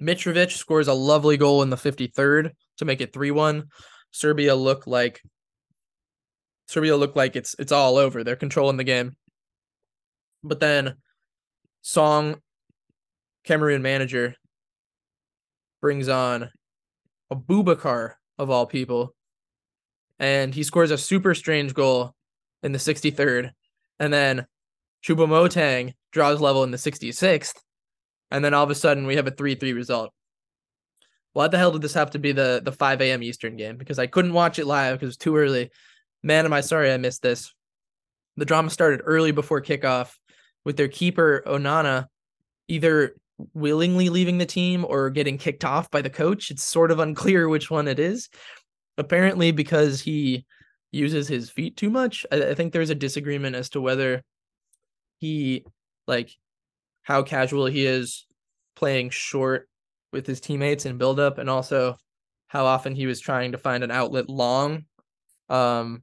[0.00, 3.64] Mitrovic scores a lovely goal in the 53rd to make it 3-1.
[4.12, 5.20] Serbia look like
[6.68, 8.22] Serbia look like it's it's all over.
[8.22, 9.16] They're controlling the game.
[10.44, 10.94] But then
[11.82, 12.36] Song
[13.44, 14.36] Cameroon manager
[15.80, 16.50] brings on
[17.32, 19.14] Aboubakar of all people,
[20.18, 22.14] and he scores a super strange goal
[22.62, 23.50] in the 63rd,
[23.98, 24.46] and then
[25.04, 27.54] Choupo-Moting draws level in the 66th,
[28.30, 30.12] and then all of a sudden we have a 3-3 result.
[31.32, 33.22] Why the hell did this have to be the the 5 a.m.
[33.22, 33.76] Eastern game?
[33.76, 35.70] Because I couldn't watch it live because it was too early.
[36.22, 37.52] Man, am I sorry I missed this.
[38.36, 40.14] The drama started early before kickoff
[40.64, 42.06] with their keeper Onana
[42.68, 43.16] either
[43.54, 46.50] willingly leaving the team or getting kicked off by the coach.
[46.50, 48.28] It's sort of unclear which one it is.
[48.98, 50.44] Apparently, because he
[50.90, 52.24] uses his feet too much.
[52.30, 54.22] I, I think there's a disagreement as to whether
[55.18, 55.64] he
[56.06, 56.30] like
[57.02, 58.26] how casual he is
[58.76, 59.68] playing short
[60.12, 61.96] with his teammates and build up and also
[62.48, 64.84] how often he was trying to find an outlet long
[65.48, 66.02] um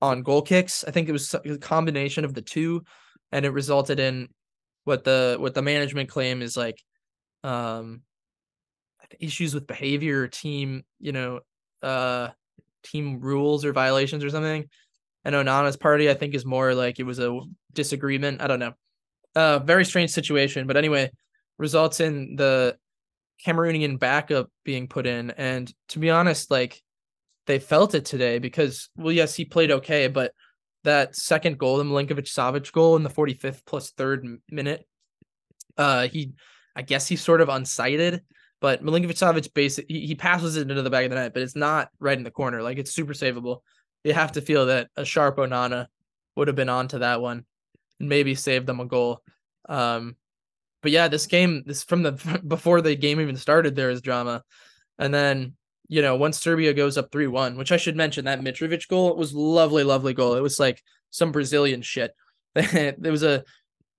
[0.00, 0.84] on goal kicks.
[0.86, 2.84] I think it was a combination of the two
[3.32, 4.28] and it resulted in
[4.84, 6.80] what the what the management claim is like
[7.42, 8.02] um
[9.20, 11.40] issues with behavior or team you know
[11.82, 12.28] uh
[12.82, 14.68] team rules or violations or something.
[15.24, 17.40] And onana's party i think is more like it was a
[17.72, 18.40] disagreement.
[18.42, 18.74] I don't know.
[19.34, 21.10] Uh very strange situation but anyway
[21.58, 22.76] results in the
[23.44, 26.82] cameroonian backup being put in and to be honest like
[27.46, 30.32] they felt it today because well yes he played okay but
[30.84, 34.86] that second goal, the Milinkovic Savic goal in the 45th plus third minute.
[35.76, 36.32] Uh, he,
[36.76, 38.20] I guess he's sort of unsighted,
[38.60, 41.42] but Milinkovic Savic basically he, he passes it into the back of the net, but
[41.42, 42.62] it's not right in the corner.
[42.62, 43.60] Like it's super savable.
[44.04, 45.86] You have to feel that a sharp Onana
[46.36, 47.44] would have been onto that one
[47.98, 49.22] and maybe saved them a goal.
[49.68, 50.16] Um,
[50.84, 52.12] but yeah, this game, this from the
[52.46, 54.44] before the game even started, there is drama,
[54.98, 55.54] and then
[55.88, 59.16] you know, once Serbia goes up 3 1, which I should mention, that Mitrovic goal
[59.16, 60.34] was lovely, lovely goal.
[60.34, 62.12] It was like some Brazilian shit.
[62.54, 63.44] there was a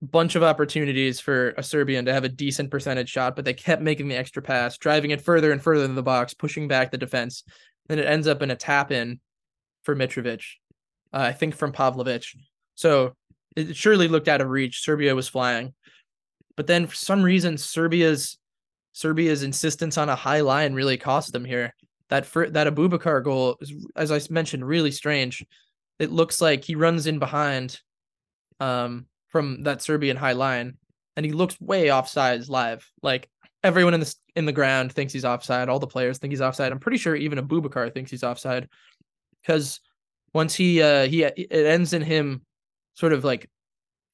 [0.02, 3.82] bunch of opportunities for a Serbian to have a decent percentage shot, but they kept
[3.82, 6.98] making the extra pass, driving it further and further in the box, pushing back the
[6.98, 7.44] defense.
[7.88, 9.20] Then it ends up in a tap in
[9.84, 10.42] for Mitrovic,
[11.12, 12.36] uh, I think from Pavlovic.
[12.74, 13.14] So
[13.54, 14.82] it surely looked out of reach.
[14.82, 15.72] Serbia was flying.
[16.56, 18.38] But then for some reason, Serbia's
[18.92, 21.74] Serbia's insistence on a high line really cost them here.
[22.08, 25.44] That for, that Aboubakar goal is, as I mentioned, really strange.
[25.98, 27.80] It looks like he runs in behind
[28.60, 30.78] um, from that Serbian high line,
[31.16, 32.90] and he looks way offside live.
[33.02, 33.28] Like
[33.62, 35.68] everyone in the in the ground thinks he's offside.
[35.68, 36.72] All the players think he's offside.
[36.72, 38.68] I'm pretty sure even Aboubakar thinks he's offside
[39.42, 39.80] because
[40.32, 42.42] once he uh he it ends in him
[42.94, 43.48] sort of like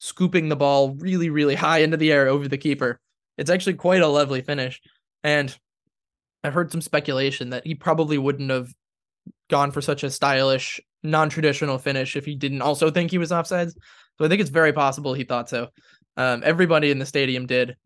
[0.03, 2.98] scooping the ball really really high into the air over the keeper
[3.38, 4.80] it's actually quite a lovely finish.
[5.22, 5.57] And
[6.44, 8.72] I've heard some speculation that he probably wouldn't have
[9.48, 13.72] gone for such a stylish, non-traditional finish if he didn't also think he was offsides.
[14.18, 15.68] So I think it's very possible he thought so.
[16.16, 17.76] Um, everybody in the stadium did.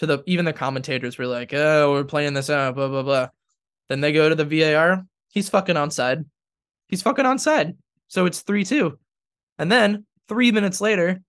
[0.00, 3.28] To the even the commentators were like, "Oh, we're playing this out," blah blah blah.
[3.88, 5.06] Then they go to the VAR.
[5.30, 6.26] He's fucking onside.
[6.88, 7.76] He's fucking onside.
[8.08, 8.98] So it's three two.
[9.58, 11.22] And then three minutes later,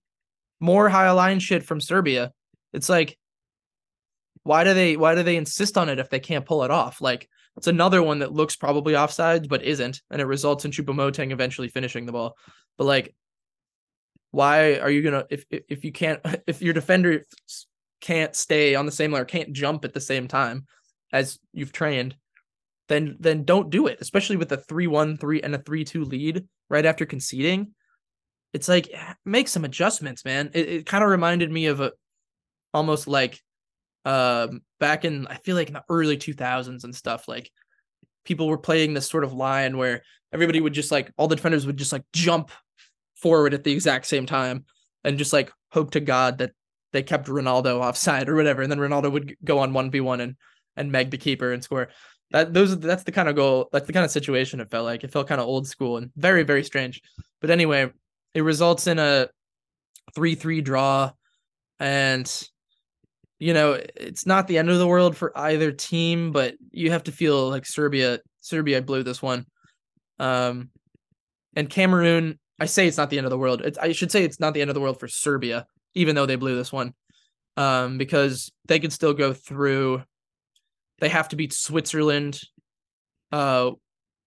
[0.60, 2.32] more high line shit from Serbia.
[2.72, 3.18] It's like
[4.48, 7.02] why do they why do they insist on it if they can't pull it off?
[7.02, 7.28] Like
[7.58, 11.68] it's another one that looks probably offside but isn't, and it results in Choupo-Moting eventually
[11.68, 12.34] finishing the ball.
[12.78, 13.14] But like,
[14.30, 17.26] why are you gonna if if you can't if your defender
[18.00, 20.64] can't stay on the same or can't jump at the same time
[21.12, 22.16] as you've trained,
[22.88, 23.98] then then don't do it.
[24.00, 27.74] Especially with a three one three and a three two lead right after conceding.
[28.52, 28.94] It's like
[29.24, 30.50] make some adjustments, man.
[30.54, 31.92] It, it kind of reminded me of a
[32.72, 33.40] almost like
[34.04, 37.50] um, back in I feel like in the early 2000s and stuff, like
[38.24, 41.66] people were playing this sort of line where everybody would just like all the defenders
[41.66, 42.50] would just like jump
[43.16, 44.64] forward at the exact same time
[45.04, 46.52] and just like hope to God that
[46.92, 50.20] they kept Ronaldo offside or whatever, and then Ronaldo would go on one v one
[50.20, 50.36] and
[50.76, 51.88] and meg the keeper and score.
[52.30, 55.04] That those that's the kind of goal, that's the kind of situation it felt like.
[55.04, 57.02] It felt kind of old school and very very strange.
[57.40, 57.90] But anyway,
[58.38, 59.28] it results in a
[60.14, 61.10] three three draw,
[61.80, 62.48] and
[63.40, 67.04] you know, it's not the end of the world for either team, but you have
[67.04, 69.44] to feel like Serbia Serbia blew this one.
[70.20, 70.70] Um
[71.56, 73.62] and Cameroon, I say it's not the end of the world.
[73.64, 76.26] It's, I should say it's not the end of the world for Serbia, even though
[76.26, 76.94] they blew this one.
[77.56, 80.04] Um, because they could still go through.
[81.00, 82.40] They have to beat Switzerland,
[83.32, 83.72] uh,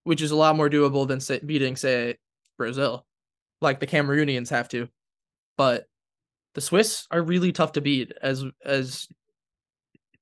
[0.03, 2.17] which is a lot more doable than say, beating, say,
[2.57, 3.05] Brazil,
[3.61, 4.87] like the Cameroonians have to.
[5.57, 5.85] But
[6.53, 9.07] the Swiss are really tough to beat, as as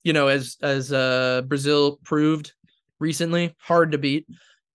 [0.03, 2.53] you know, as as uh, Brazil proved
[2.99, 4.27] recently, hard to beat.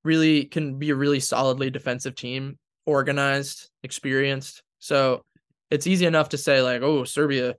[0.02, 4.62] Really can be a really solidly defensive team, organized, experienced.
[4.78, 5.24] So
[5.70, 7.54] it's easy enough to say like, oh, Serbia,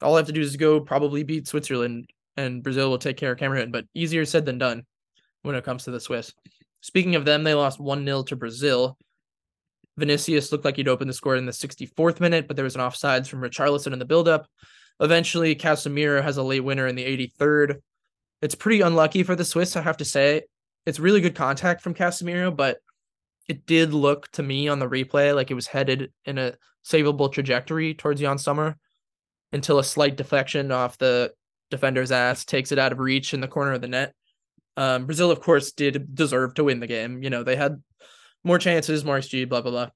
[0.00, 3.32] all I have to do is go probably beat Switzerland and Brazil will take care
[3.32, 3.70] of Cameroon.
[3.70, 4.84] But easier said than done
[5.42, 6.32] when it comes to the Swiss.
[6.80, 8.96] Speaking of them, they lost 1 0 to Brazil.
[9.98, 12.80] Vinicius looked like he'd open the score in the 64th minute, but there was an
[12.80, 14.46] offsides from Richarlison in the buildup.
[15.00, 17.80] Eventually, Casemiro has a late winner in the 83rd.
[18.40, 20.42] It's pretty unlucky for the Swiss, I have to say.
[20.86, 22.78] It's really good contact from Casemiro, but
[23.48, 27.32] it did look to me on the replay like it was headed in a savable
[27.32, 28.76] trajectory towards Yann Sommer
[29.52, 31.32] until a slight deflection off the
[31.70, 34.14] defender's ass takes it out of reach in the corner of the net.
[34.76, 37.22] Um, Brazil, of course, did deserve to win the game.
[37.22, 37.82] You know, they had
[38.44, 39.88] more chances, more XG, blah blah blah.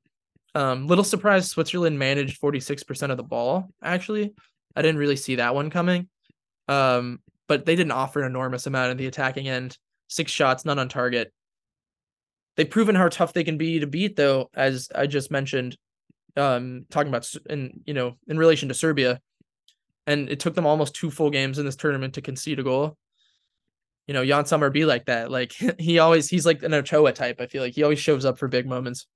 [0.55, 4.33] Um, little surprised Switzerland managed 46% of the ball, actually.
[4.75, 6.09] I didn't really see that one coming.
[6.67, 9.77] Um, but they didn't offer an enormous amount in the attacking end.
[10.09, 11.33] Six shots, none on target.
[12.57, 15.77] They've proven how tough they can be to beat, though, as I just mentioned,
[16.37, 19.21] um, talking about in you know in relation to Serbia,
[20.07, 22.97] and it took them almost two full games in this tournament to concede a goal
[24.07, 25.31] you know, Yann Sommer be like that.
[25.31, 27.41] Like he always he's like an Ochoa type.
[27.41, 29.07] I feel like he always shows up for big moments.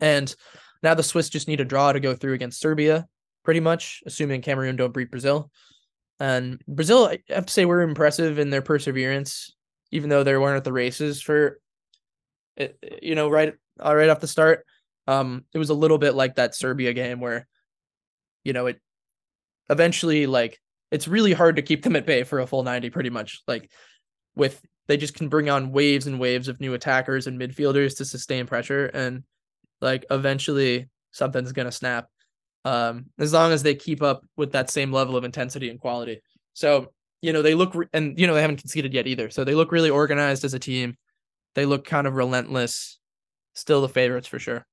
[0.00, 0.34] And
[0.82, 3.06] now the Swiss just need a draw to go through against Serbia,
[3.44, 5.50] pretty much, assuming Cameroon don't beat Brazil.
[6.18, 9.54] And Brazil, I have to say, were impressive in their perseverance,
[9.90, 11.60] even though they weren't at the races for
[12.56, 13.54] it, you know, right
[13.84, 14.66] uh, right off the start.
[15.06, 17.46] Um, it was a little bit like that Serbia game where,
[18.44, 18.80] you know, it
[19.68, 23.10] eventually like it's really hard to keep them at bay for a full 90 pretty
[23.10, 23.42] much.
[23.46, 23.70] Like
[24.36, 28.04] with they just can bring on waves and waves of new attackers and midfielders to
[28.04, 29.22] sustain pressure and
[29.80, 32.08] like eventually something's gonna snap.
[32.64, 36.20] Um, as long as they keep up with that same level of intensity and quality.
[36.52, 39.30] So you know, they look re- and you know they haven't conceded yet either.
[39.30, 40.96] So they look really organized as a team.
[41.54, 42.98] They look kind of relentless.
[43.54, 44.66] Still the favorites for sure.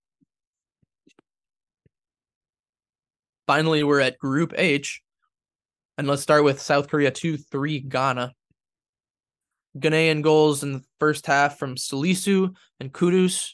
[3.48, 5.02] Finally, we're at Group H.
[5.98, 8.34] And let's start with South Korea 2 3 Ghana.
[9.80, 13.52] Ghanaian goals in the first half from Salisu and Kudus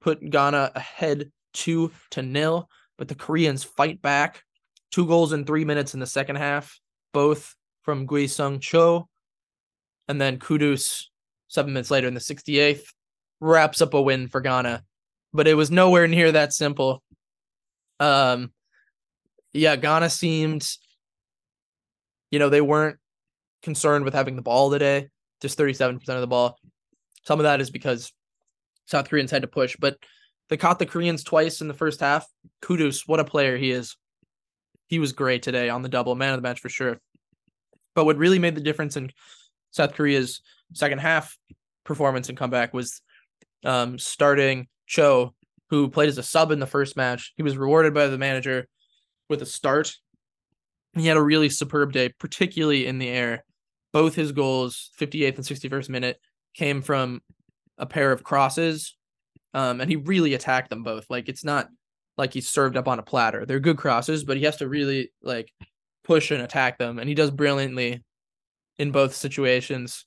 [0.00, 4.42] put Ghana ahead 2 to nil, but the Koreans fight back.
[4.90, 6.80] Two goals in three minutes in the second half,
[7.12, 9.08] both from Gue-sung Cho.
[10.08, 11.04] And then Kudus,
[11.48, 12.84] seven minutes later in the 68th,
[13.40, 14.82] wraps up a win for Ghana.
[15.32, 17.02] But it was nowhere near that simple.
[18.00, 18.52] Um,
[19.52, 20.66] yeah, Ghana seemed,
[22.30, 22.98] you know, they weren't
[23.62, 25.08] concerned with having the ball today,
[25.40, 26.58] just 37% of the ball.
[27.24, 28.12] Some of that is because
[28.86, 29.98] South Koreans had to push, but
[30.48, 32.26] they caught the Koreans twice in the first half.
[32.62, 33.96] Kudus, what a player he is.
[34.86, 37.00] He was great today on the double, man of the match for sure.
[37.94, 39.10] But what really made the difference in
[39.70, 40.40] South Korea's
[40.72, 41.36] second half
[41.84, 43.02] performance and comeback was
[43.64, 45.34] um, starting Cho,
[45.70, 47.32] who played as a sub in the first match.
[47.36, 48.66] He was rewarded by the manager
[49.28, 49.94] with a start.
[50.94, 53.44] He had a really superb day, particularly in the air.
[53.92, 56.20] Both his goals, 58th and 61st minute,
[56.54, 57.22] came from
[57.78, 58.96] a pair of crosses.
[59.54, 61.06] Um, and he really attacked them both.
[61.08, 61.68] Like it's not
[62.16, 63.46] like he's served up on a platter.
[63.46, 65.52] They're good crosses, but he has to really like
[66.04, 66.98] push and attack them.
[66.98, 68.02] And he does brilliantly
[68.78, 70.04] in both situations.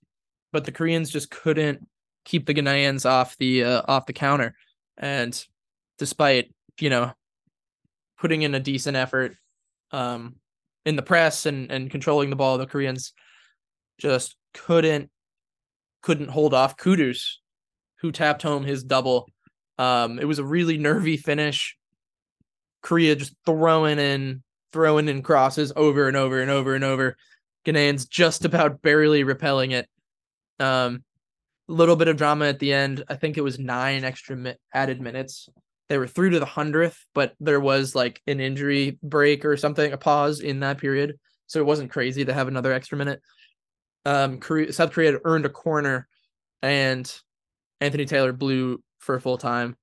[0.51, 1.87] But the Koreans just couldn't
[2.25, 4.55] keep the Ghanaians off the uh, off the counter.
[4.97, 5.43] And
[5.97, 7.13] despite, you know,
[8.19, 9.35] putting in a decent effort
[9.91, 10.35] um,
[10.85, 13.13] in the press and, and controlling the ball, the Koreans
[14.01, 15.09] just couldn't
[16.01, 17.35] couldn't hold off Kudus,
[18.01, 19.29] who tapped home his double.
[19.77, 21.77] Um, it was a really nervy finish.
[22.81, 24.41] Korea just throwing in
[24.73, 27.15] throwing in crosses over and over and over and over.
[27.65, 29.87] Ghanaians just about barely repelling it.
[30.59, 31.03] Um,
[31.67, 33.03] little bit of drama at the end.
[33.07, 35.47] I think it was nine extra mi- added minutes.
[35.89, 39.91] They were through to the hundredth, but there was like an injury break or something,
[39.91, 43.21] a pause in that period, so it wasn't crazy to have another extra minute.
[44.05, 44.39] Um,
[44.71, 46.07] South Korea had earned a corner,
[46.61, 47.11] and
[47.79, 49.75] Anthony Taylor blew for full time.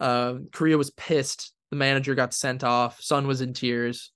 [0.00, 1.52] Uh, Korea was pissed.
[1.70, 3.00] The manager got sent off.
[3.00, 4.12] Son was in tears.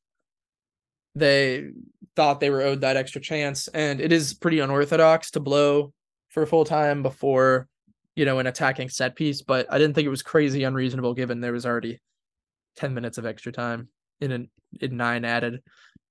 [1.15, 1.71] They
[2.17, 5.93] thought they were owed that extra chance, and it is pretty unorthodox to blow
[6.29, 7.69] for full time before,
[8.15, 9.43] you know, an attacking set piece.
[9.43, 12.01] But I didn't think it was crazy unreasonable given there was already
[12.77, 13.89] ten minutes of extra time
[14.21, 14.51] in an
[14.81, 15.63] in nine added.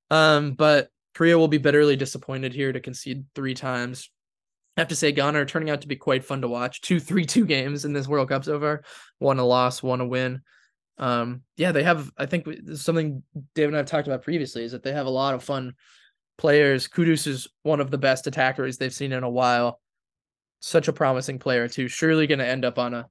[0.10, 4.09] Um, but Korea will be bitterly disappointed here to concede three times.
[4.78, 6.82] I have to say, Ghana are turning out to be quite fun to watch.
[6.82, 8.84] Two, three, two games in this World Cup so far
[9.20, 10.41] one a loss, one a win.
[10.97, 14.74] Um, yeah, they have, I think something David and I have talked about previously is
[14.74, 15.74] that they have a lot of fun
[16.38, 16.89] players.
[16.89, 19.80] Kudus is one of the best attackers they've seen in a while.
[20.59, 21.88] Such a promising player, too.
[21.88, 23.07] Surely going to end up on a,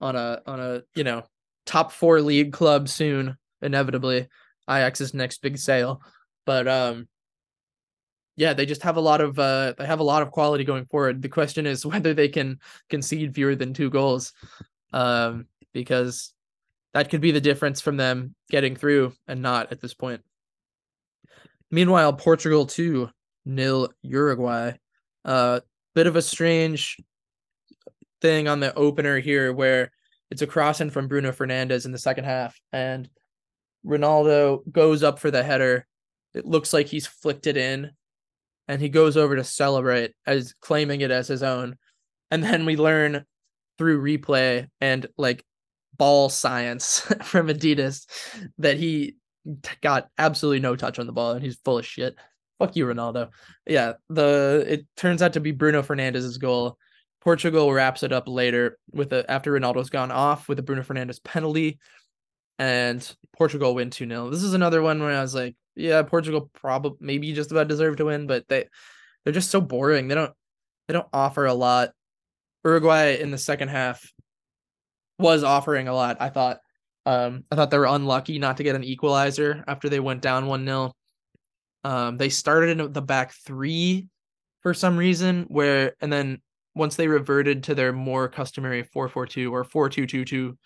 [0.00, 1.24] on a, on a, you know,
[1.66, 4.28] top four league club soon, inevitably.
[4.68, 6.02] Ajax's next big sale.
[6.50, 7.06] But um
[8.34, 10.84] yeah, they just have a lot of uh they have a lot of quality going
[10.86, 11.22] forward.
[11.22, 14.32] The question is whether they can concede fewer than two goals.
[14.92, 16.34] Um because
[16.92, 20.22] that could be the difference from them getting through and not at this point.
[21.70, 23.08] Meanwhile, Portugal 2
[23.44, 24.72] nil Uruguay.
[25.24, 25.60] Uh
[25.94, 26.96] bit of a strange
[28.20, 29.92] thing on the opener here where
[30.32, 33.08] it's a cross in from Bruno Fernandes in the second half and
[33.86, 35.86] Ronaldo goes up for the header
[36.34, 37.90] it looks like he's flicked it in
[38.68, 41.76] and he goes over to celebrate as claiming it as his own.
[42.30, 43.24] And then we learn
[43.78, 45.44] through replay and like
[45.96, 48.06] ball science from Adidas
[48.58, 49.16] that he
[49.80, 52.14] got absolutely no touch on the ball and he's full of shit.
[52.58, 53.30] Fuck you, Ronaldo.
[53.66, 56.76] Yeah, the it turns out to be Bruno Fernandes's goal.
[57.22, 61.18] Portugal wraps it up later with a after Ronaldo's gone off with a Bruno Fernandez
[61.18, 61.78] penalty,
[62.58, 64.28] and Portugal win 2 0.
[64.28, 67.96] This is another one where I was like, yeah, Portugal probably maybe just about deserve
[67.96, 68.66] to win, but they
[69.24, 70.08] they're just so boring.
[70.08, 70.32] They don't
[70.86, 71.90] they don't offer a lot.
[72.64, 74.12] Uruguay in the second half
[75.18, 76.18] was offering a lot.
[76.20, 76.60] I thought
[77.06, 80.46] um I thought they were unlucky not to get an equalizer after they went down
[80.46, 80.92] 1-0.
[81.84, 84.06] Um they started in the back 3
[84.62, 86.40] for some reason where and then
[86.74, 90.56] once they reverted to their more customary 4-4-2 or 4-2-2-2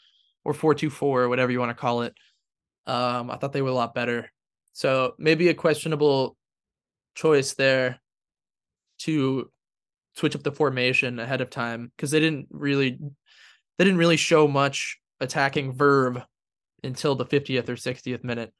[0.44, 2.14] or 4-2-4 whatever you want to call it.
[2.86, 4.30] Um I thought they were a lot better.
[4.74, 6.36] So maybe a questionable
[7.14, 8.00] choice there
[8.98, 9.50] to
[10.16, 12.98] switch up the formation ahead of time because they didn't really
[13.78, 16.18] they didn't really show much attacking verve
[16.82, 18.52] until the 50th or 60th minute.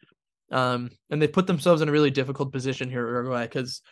[0.50, 3.82] Um, and they put themselves in a really difficult position here, Uruguay, because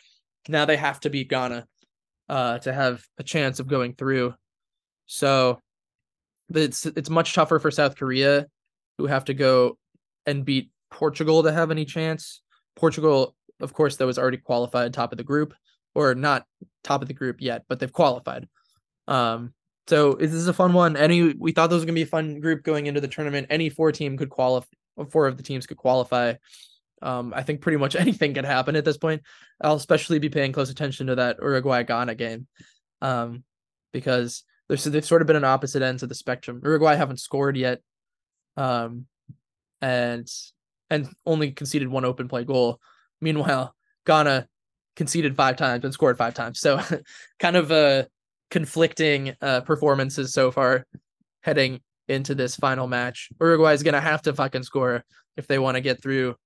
[0.48, 1.66] now they have to beat Ghana
[2.28, 4.34] uh, to have a chance of going through.
[5.06, 5.60] So
[6.50, 8.46] it's it's much tougher for South Korea,
[8.98, 9.78] who have to go
[10.26, 12.42] and beat Portugal to have any chance.
[12.76, 15.54] Portugal, of course, that was already qualified top of the group,
[15.94, 16.46] or not
[16.84, 18.48] top of the group yet, but they've qualified.
[19.08, 19.52] Um,
[19.88, 20.96] so this is a fun one.
[20.96, 23.48] Any we thought this was gonna be a fun group going into the tournament.
[23.50, 24.68] Any four team could qualify.
[25.10, 26.34] Four of the teams could qualify.
[27.00, 29.22] Um, I think pretty much anything could happen at this point.
[29.60, 32.46] I'll especially be paying close attention to that Uruguay Ghana game,
[33.00, 33.42] um,
[33.92, 36.60] because there's they've sort of been on opposite ends of the spectrum.
[36.62, 37.80] Uruguay haven't scored yet,
[38.56, 39.06] um,
[39.80, 40.30] and
[40.92, 42.78] and only conceded one open play goal.
[43.20, 43.74] Meanwhile,
[44.06, 44.46] Ghana
[44.94, 46.60] conceded five times and scored five times.
[46.60, 46.80] So,
[47.40, 48.04] kind of uh
[48.50, 50.86] conflicting uh performances so far
[51.40, 53.30] heading into this final match.
[53.40, 55.02] Uruguay is gonna have to fucking score
[55.36, 56.36] if they want to get through.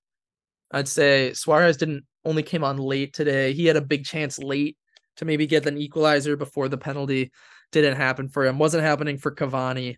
[0.71, 3.51] I'd say Suarez didn't only came on late today.
[3.51, 4.77] He had a big chance late
[5.17, 7.31] to maybe get an equalizer before the penalty.
[7.73, 8.59] Didn't happen for him.
[8.59, 9.97] Wasn't happening for Cavani.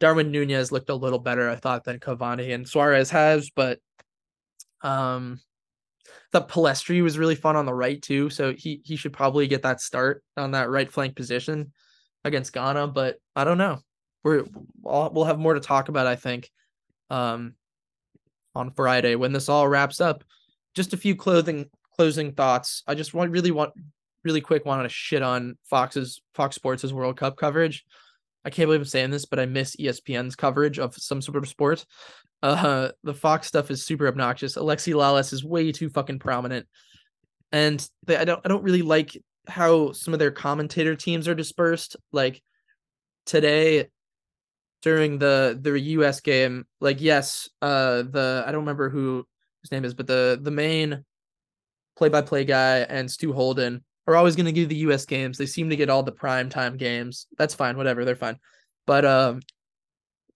[0.00, 3.78] Darwin Nunez looked a little better, I thought, than Cavani and Suarez has, but
[4.82, 5.40] um
[6.32, 9.62] the Pellistri was really fun on the right too, so he he should probably get
[9.62, 11.72] that start on that right flank position
[12.24, 13.78] against Ghana, but I don't know.
[14.24, 14.44] We're
[14.82, 16.50] we'll have more to talk about, I think,
[17.10, 17.54] um,
[18.54, 20.24] on Friday when this all wraps up.
[20.74, 22.82] Just a few clothing closing thoughts.
[22.86, 23.72] I just want really want
[24.24, 27.84] really quick wanted to shit on Fox's Fox Sports' World Cup coverage.
[28.44, 31.48] I can't believe I'm saying this, but I miss ESPN's coverage of some sort of
[31.48, 31.84] sport.
[32.42, 34.56] Uh, the Fox stuff is super obnoxious.
[34.56, 36.66] Alexi Lalas is way too fucking prominent,
[37.52, 39.16] and they, I don't I don't really like
[39.46, 41.96] how some of their commentator teams are dispersed.
[42.12, 42.42] Like
[43.24, 43.86] today,
[44.82, 46.20] during the the U.S.
[46.20, 49.26] game, like yes, uh, the I don't remember who
[49.62, 51.02] his name is, but the the main
[51.96, 55.06] play by play guy and Stu Holden are always going to give the U.S.
[55.06, 55.38] games.
[55.38, 57.26] They seem to get all the prime time games.
[57.38, 58.38] That's fine, whatever, they're fine.
[58.86, 59.40] But um,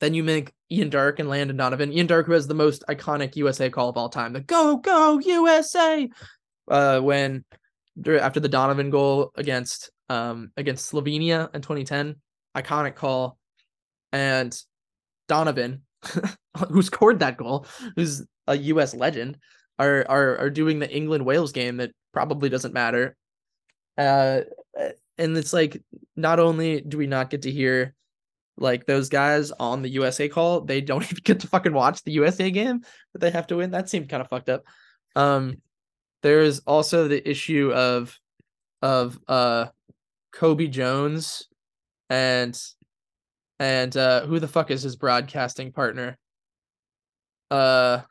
[0.01, 1.93] then you make Ian Darke and Landon Donovan.
[1.93, 5.19] Ian Darke, who has the most iconic USA call of all time, the "Go Go
[5.19, 6.09] USA,"
[6.69, 7.45] uh, when
[8.07, 12.17] after the Donovan goal against um against Slovenia in 2010,
[12.57, 13.39] iconic call,
[14.13, 14.57] and
[15.27, 15.83] Donovan,
[16.71, 17.67] who scored that goal,
[17.97, 18.95] who's a U.S.
[18.95, 19.37] legend,
[19.79, 23.17] are are are doing the England Wales game that probably doesn't matter
[23.99, 24.43] uh,
[25.19, 25.83] and it's like
[26.17, 27.95] not only do we not get to hear
[28.57, 32.13] like those guys on the USA call, they don't even get to fucking watch the
[32.13, 32.81] USA game
[33.13, 33.73] that they have to win.
[33.73, 34.65] That seemed kind of fucked up.
[35.17, 35.57] Um,
[36.23, 38.17] there's also the issue of
[38.81, 39.67] of uh
[40.33, 41.49] Cobi Jones
[42.09, 42.61] and
[43.59, 46.17] and uh who the fuck is his broadcasting partner?
[47.51, 48.03] Uh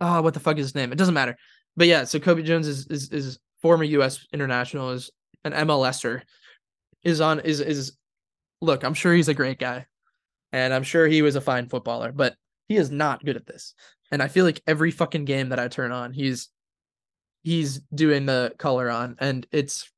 [0.00, 0.92] Oh, what the fuck is his name?
[0.92, 1.36] It doesn't matter
[1.76, 4.26] but yeah, so Cobi Jones is is is former U.S.
[4.32, 5.10] international, is
[5.44, 6.22] an MLSer,
[7.02, 7.96] is on is is
[8.60, 8.84] look.
[8.84, 9.86] I'm sure he's a great guy,
[10.52, 12.36] and I'm sure he was a fine footballer, but
[12.68, 13.74] he is not good at this.
[14.10, 16.48] And I feel like every fucking game that I turn on, he's
[17.42, 19.90] he's doing the color on, and it's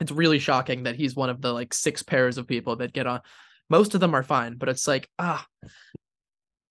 [0.00, 3.06] it's really shocking that he's one of the like six pairs of people that get
[3.06, 3.20] on.
[3.70, 5.46] Most of them are fine, but it's like ah,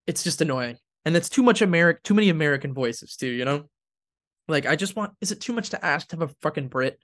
[0.06, 3.64] it's just annoying, and it's too much American, too many American voices too, you know.
[4.48, 6.98] Like, I just want, is it too much to ask to have a fucking Brit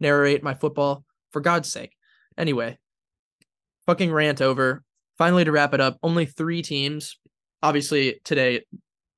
[0.00, 1.04] narrate my football?
[1.32, 1.96] For God's sake.
[2.38, 2.78] Anyway,
[3.86, 4.84] fucking rant over.
[5.18, 7.18] Finally, to wrap it up, only three teams.
[7.60, 8.62] Obviously, today,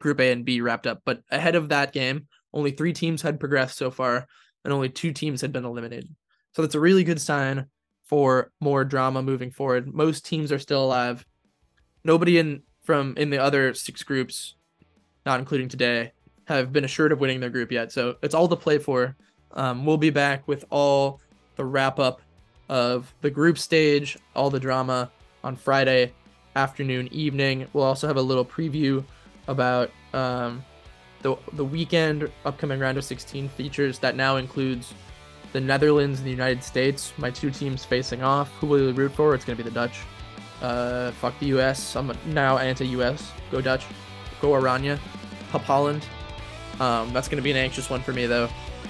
[0.01, 3.39] Group A and B wrapped up, but ahead of that game, only three teams had
[3.39, 4.27] progressed so far,
[4.65, 6.09] and only two teams had been eliminated.
[6.55, 7.67] So that's a really good sign
[8.05, 9.93] for more drama moving forward.
[9.93, 11.27] Most teams are still alive.
[12.03, 14.55] Nobody in from in the other six groups,
[15.27, 16.13] not including today,
[16.47, 17.93] have been assured of winning their group yet.
[17.93, 19.17] So it's all to play for.
[19.53, 21.21] Um, we'll be back with all
[21.57, 22.21] the wrap up
[22.69, 25.11] of the group stage, all the drama
[25.45, 26.13] on Friday
[26.55, 27.67] afternoon, evening.
[27.73, 29.05] We'll also have a little preview
[29.49, 30.65] about um,
[31.23, 34.95] the the weekend upcoming round of 16 features that now includes
[35.53, 37.13] the Netherlands and the United States.
[37.19, 38.51] My two teams facing off.
[38.57, 39.35] Who will you root for?
[39.35, 40.01] It's gonna be the Dutch.
[40.61, 41.97] Uh, fuck the U.S.
[41.97, 43.33] I'm now anti-U.S.
[43.51, 43.85] Go Dutch.
[44.41, 44.99] Go Oranje.
[45.51, 46.07] Hup Holland.
[46.81, 48.49] Um, that's going to be an anxious one for me, though.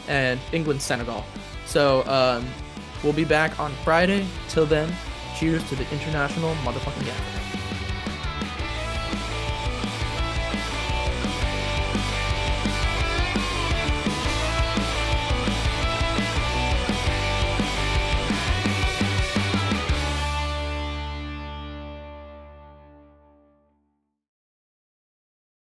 [0.09, 1.25] And England, Senegal.
[1.67, 2.47] So um,
[3.03, 4.27] we'll be back on Friday.
[4.49, 4.93] Till then,
[5.39, 7.46] cheers to the international motherfucking game.